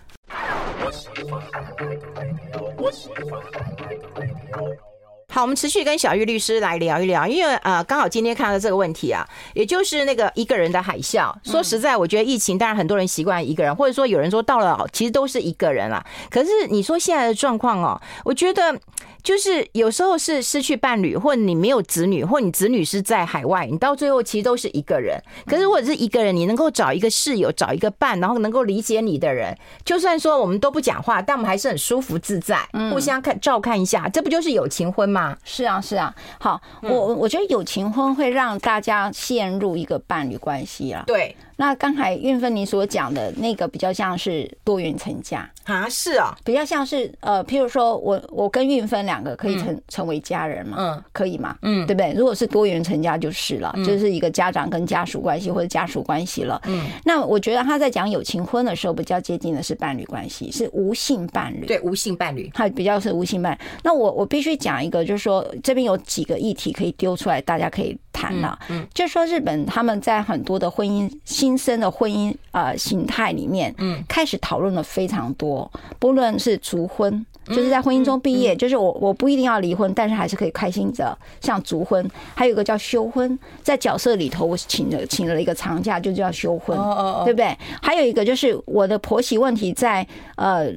[5.34, 11.34] 好，我们持续跟小玉律师来聊一聊，因为呃，刚好今天看到这个问题啊，也就是那个一个人的海啸。
[11.42, 16.06] 说实在，我觉得疫情当然很多人习惯一个人，或者说有人说到了，其实都是一个人啦。
[16.30, 18.78] 可是你说现在的状况哦，我觉得。
[19.24, 25.18] 就是有时候是失去伴侣，或你没有子女，或你子女是在海外，你到最后其实都是一个人。
[25.46, 32.60] 可是如果是一个人，你能够找一个室友，找一个伴，然后能够理解你的人，就算说我们都不讲话，但我们还是很舒服自在，
[32.92, 35.38] 互相看照看一下，这不就是友情婚吗？
[35.44, 36.14] 是啊，是啊。
[36.40, 41.04] 好，我我觉得友情婚会让大家陷入一个伴侣关系啊。
[41.06, 41.36] 对。
[41.62, 45.48] 那刚才运芬你所讲的那个比较像是多元成家。
[45.66, 51.56] 啊，是啊，比较像是呃，譬如说我我跟运芬两个可以成成为家人嘛，嗯，可以吗？
[51.62, 52.14] 嗯，对不对？
[52.14, 56.60] 如果是多元成家就是了，就是一个家长跟家属关系或者家属关系了。
[56.66, 63.58] 嗯，那我觉得他在讲友情婚的时候，比较接近的是伴侣关系，是无性伴侣，对，无性伴侣，他比较是无性伴侣。
[63.84, 68.58] 那我我必须讲一个，就是说这边有几个议题可以丢出来，大家可以谈了。
[68.70, 86.78] 嗯，就是说日本他们在很多的婚姻新新生的婚姻呃形态里面，嗯，开始讨论了非常多，不论是族婚，就是在婚姻中毕业，就是我我不一定要离婚，但是还是可以开心的像族婚，还有一个叫休婚，在角色里头我请了请了一个长假，就叫休婚，
[87.26, 87.54] 对不对？
[87.82, 90.72] 还有一个就是我的婆媳问题在呃，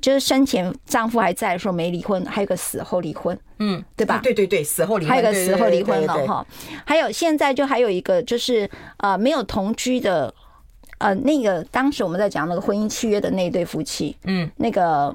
[0.00, 4.20] 就是生前丈夫还在的时候没离婚，还有个死后离婚，嗯，对吧？
[4.22, 6.46] 对对对，死后离婚，还有个死后离婚了哈。
[6.84, 10.34] 还有现在就还有一个就是呃没有同居的。
[10.98, 15.12] 呃，那个当时我们在讲那个婚姻契约的那一对夫妻，嗯，那个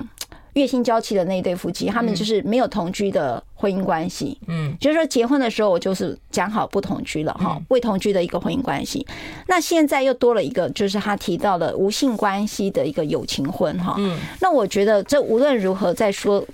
[0.54, 9.08] 月薪娇妻的那一对夫妻，他们就是没有同居的婚姻关系，嗯，就是说结婚的时候我就是讲好不同居了哈，未同居的一个婚姻关系。
[9.48, 16.46] 那现在又多了一个，就是他提到的无性关系的一个友情婚哈，嗯，那我觉得这无论如何在说，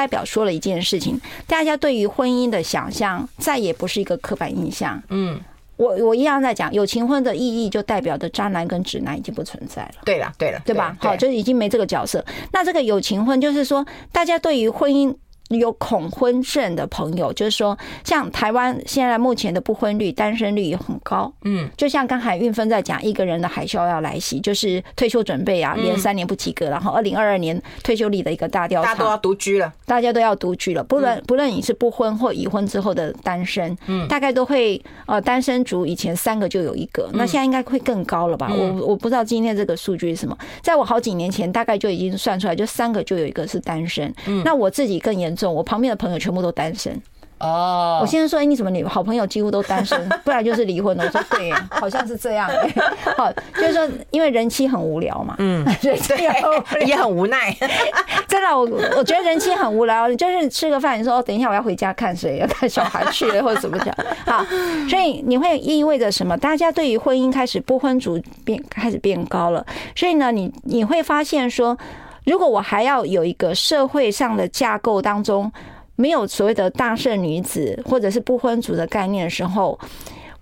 [0.00, 5.38] 代表说了一件事情，大家对于婚姻的想象再也不是一个刻板印象，嗯。
[5.76, 9.94] 我我一样在讲有情婚的意义，就代表着渣男跟直男已经不存在了。
[10.06, 10.96] 对了，对了，对吧？
[11.00, 12.24] 好，就是已经没这个角色。
[12.50, 15.14] 那这个有情婚，就是说大家对于婚姻。
[15.58, 21.32] 有恐婚症的朋友，就是说，像台湾现在目前的不婚率、单身率也很高。
[21.42, 30.84] 嗯，就像刚才运芬在讲，一个人的海啸要来袭，就是退休准备啊，连三年不及格，然后二零二二年退休率的一个大调查，大家都要独居了，大家都要独居了。
[30.84, 38.50] 不论不论你是不婚或已婚之后的单身，嗯，大概都会呃，单身族以前三个就有一个，那现在应该会更高了吧？
[38.56, 44.14] 我我不知道今天这个数据是什么，在我好几年前大概就已经算出来，就三个就有一个是单身。
[44.26, 45.54] 嗯，那我自己更严重。
[45.54, 47.00] 我旁边的朋友全部都单身
[47.38, 47.98] 哦。
[48.02, 51.04] 我先生说，哎，你怎么你好朋友几乎都单身，不然就是离婚了。
[51.04, 52.48] 我说对，好像是这样。
[53.16, 57.54] 好，就是说，因为人妻很无聊嘛，嗯， 对，也很无奈。
[58.28, 58.64] 真的，我
[58.96, 60.06] 我觉得人妻很无聊。
[60.08, 63.92] 你就是吃个饭，你说哦，等一下我要回家看谁，要带小孩去了或者怎么讲。
[64.24, 64.44] 好，
[64.88, 66.36] 所以你会意味着什么？
[66.36, 69.66] 大家对于婚姻开始不婚族变开始变高了。
[69.96, 71.76] 所以呢，你你会发现说。
[72.24, 75.50] 如果我还要有一个社会上的架构当中
[75.96, 79.78] 没有所谓的大圣女子或者是不婚族的概念的时候，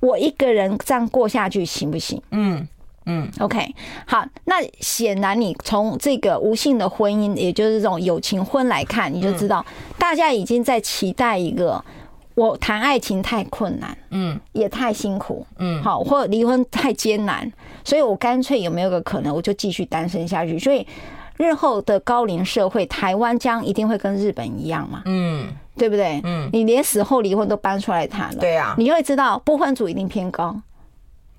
[0.01, 2.23] 我一个人这样过下去行不行？
[2.31, 2.69] 嗯
[3.07, 3.75] 嗯，OK，
[4.07, 9.65] 好，那显然你从这个无性的婚姻，也就是这种友情婚来看，你就知道
[9.99, 11.85] 大家已经在期待一个
[12.35, 17.51] 我谈爱情太困难，嗯，也太辛苦，嗯，好，或者离婚太艰难，
[17.83, 20.87] 所以我干脆有没有个可能，我就继续单身下去，所以。
[21.39, 25.03] 日后的高龄社会，台湾将一定会跟日本一样嘛？
[25.07, 26.21] 嗯，对不对？
[26.25, 30.61] 嗯，你连死后离婚都搬出来谈了，对啊，你会知道不婚族一定偏高。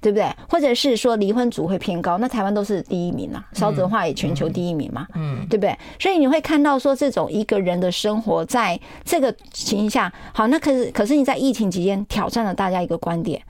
[0.01, 0.33] 对不对？
[0.49, 5.77] 或者是说离婚族会偏高，那台湾都是第一名啊，少子化也全球第一名嘛，嗯，对不对？
[5.99, 13.41] 所以你会看到说，这种一个人的生活，在这个情形下，好，那可是可是你在疫情期间挑战了大家一个观点，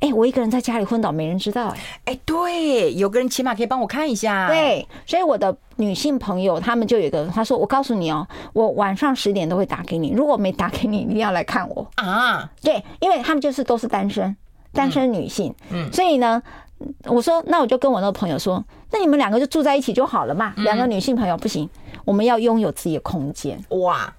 [0.00, 1.78] 哎，我一个人在家里昏倒，没人知道，哎，
[2.12, 14.36] 哎，对，有个人起码可以帮我看一下，对，所以我的女性朋友他们就有一个，他说，我告诉你哦，我晚上十点都会打给你，如果没打给你，一定要来看我啊，对，因为他们就是都是单身。
[14.72, 16.42] 单身女性，嗯，所以呢，
[17.04, 18.60] 我说，那我就跟我那个朋友说，
[18.90, 20.52] 那你们两个就住在一起就好了嘛。
[20.56, 21.70] 两个女性朋友不行，
[22.04, 23.56] 我们要拥有自己的空间。
[23.68, 24.12] 哇！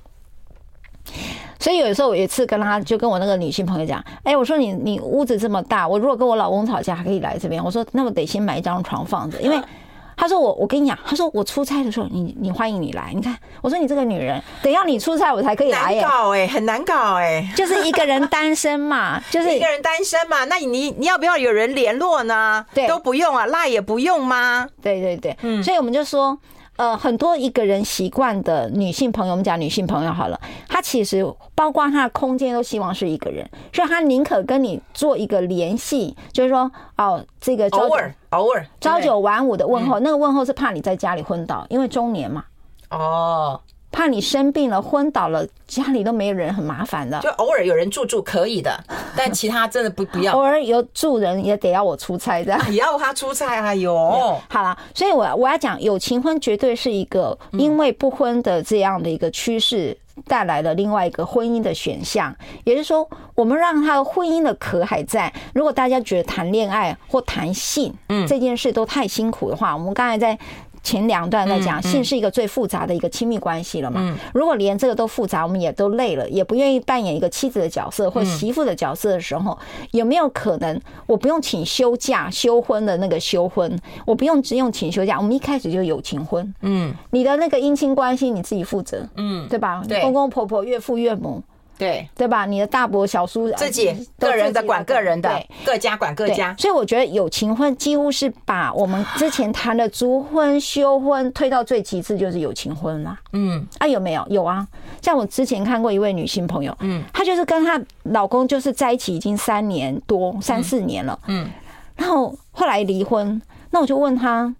[1.59, 7.61] 所以有时候我有一次跟他，就跟我那个女性朋友讲，哎，我说你你屋子这么大，我如果跟我老公吵架还可以来这边。
[7.61, 9.59] 我说，那我得先买一张床放着，因为。
[10.17, 13.11] 他说我，我跟你讲，他说我出差的时候，你你欢迎你来。
[13.13, 15.95] 你看，我说你这个女人，等要你出差我才可以来。
[15.95, 20.45] 难搞哎，很难搞哎，就是一个人单身嘛， 就是一个人单身嘛。
[20.45, 22.65] 那你你要不要有人联络呢？
[22.73, 24.67] 对，都不用啊，赖也不用吗？
[24.81, 26.37] 对对对，嗯，所以我们就说。
[26.77, 42.43] 呃，很多一个人习惯的女性朋友，我们讲女性朋友好了，她其实包括她的空间都希望是一个人，所以她宁可跟你做一个联系，就是说，哦，这个偶尔偶尔朝九晚五的问候，那个问候是怕你在家里昏倒，因为中年嘛。
[42.89, 43.61] 哦。
[43.95, 47.17] 怕你生病了、昏倒了，家里都没有人，很麻烦的。
[47.21, 48.77] 就偶尔有人住住可以的，
[49.15, 50.33] 但其他真的不不要。
[50.33, 53.73] 偶尔有住人也得要我出差的， 也要他出差啊！
[53.73, 53.95] 有，
[54.51, 62.35] 好了，所以我我要讲，有情婚绝对是一个因为不婚的这样的一个趋势带来了另外一个婚姻的选项，
[62.65, 65.31] 也就是说，我们让他婚姻的壳还在。
[65.53, 70.37] 如果大家觉得谈恋爱或谈性，嗯，这件事都太辛苦的话，我们刚才在。
[70.85, 74.15] 前两段在讲，性是一个最复杂的一个亲密关系了嘛？
[74.35, 79.57] 如果连这个都复杂，我们也都累了，也不愿意扮演一个妻子的角色或媳妇的角色的时候，
[79.91, 83.75] 有没有可能我不用请休假休婚的那个休婚，
[84.05, 86.53] 我不用只用请休假，我们一开始就有情婚。
[86.61, 89.81] 嗯，你的那个姻亲关系你自己负责，嗯，对吧？
[90.01, 91.41] 公公婆婆、岳父岳母。
[91.77, 92.45] 对对吧？
[92.45, 96.55] 你的大伯、小叔，自己个人的管个人的，各家管各家。
[96.57, 103.17] 所以我觉得有情婚几乎是把我们之前谈的族婚、休婚推到最极致，就是有情婚了。
[103.33, 104.25] 嗯，啊，有没有？
[104.29, 104.67] 有啊。
[105.01, 111.49] 像我之前看过一位女性朋友，嗯，她就是跟她老公就是在一起已经三年多、三四年了，嗯，
[111.95, 113.41] 然后后来离婚。
[113.71, 114.55] 那我就问她，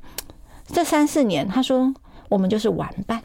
[0.68, 1.94] 这三四年，她说
[2.28, 3.22] 我们就是玩伴。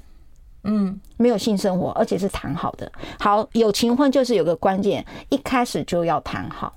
[0.62, 2.91] 嗯，没有性生活，而且是谈好的。
[3.18, 6.73] 好，有情婚就是有个关键，一开始就要谈好。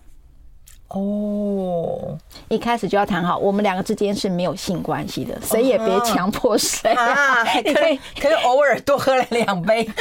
[0.94, 2.16] 哦，
[2.50, 6.94] 一开始就要谈好，我们两个之间是没有性关系的，谁也别强迫谁
[7.74, 9.84] 可以可以偶尔多喝了两杯。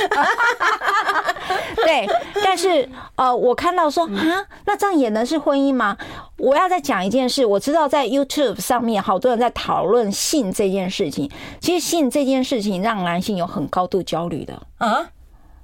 [1.77, 2.07] 对，
[2.45, 2.87] 但是
[3.17, 5.97] 呃，我看到说啊，那这样也能是婚姻吗？
[6.37, 11.31] 我要再讲一件事，我知道在 YouTube 上面好多人在讨论性这件事情。
[11.59, 15.09] 其实性这件事情让男性有很高度焦虑的啊，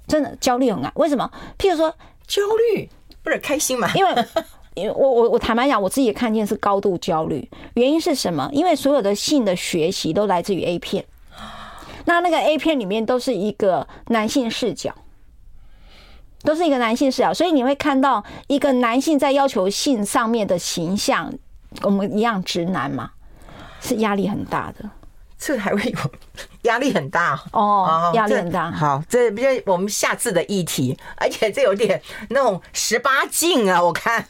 [0.06, 0.90] 真的焦虑很啊。
[0.94, 1.30] 为什么？
[1.58, 1.94] 譬如说
[2.26, 2.40] 焦
[2.72, 2.88] 虑
[3.22, 3.90] 不是开心嘛？
[3.94, 4.26] 因为。
[4.78, 7.48] 因为我我我坦白讲，我自己看见是高度焦虑。
[7.74, 8.48] 原因是什么？
[8.52, 11.04] 因为所有的性的学习都来自于 A 片，
[12.04, 14.94] 那那个 A 片里面都是一个男性视角，
[16.42, 21.32] 都是一个男性视角，所以你会看到一个男性在要求性上面的形象，
[21.82, 23.10] 我们一样直男嘛，
[23.80, 24.88] 是压力很大的。
[25.38, 25.98] 这还会有
[26.62, 28.70] 压力很大哦，压力很大。
[28.70, 34.24] 好，这比较我们下次的议题，而且这有点那种十八禁啊，我看。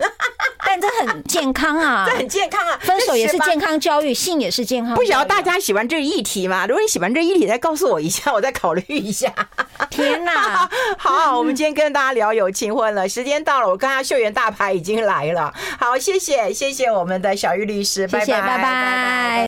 [0.66, 2.76] 但这很健康啊， 这很健康啊。
[2.82, 4.94] 分手也是健康教育，性也是健康。
[4.94, 6.66] 不晓得大家喜欢这个议题吗？
[6.66, 9.32] 如果你喜欢这个议题，再告诉我一下，我再考虑一下。
[9.88, 10.68] 天哪！
[10.98, 15.54] 好，我们今天跟大家聊有情婚了，时间到了，我刚刚秀媛大牌已经来了。
[15.78, 19.28] 好，谢谢谢谢我们的小玉律师，拜拜拜拜。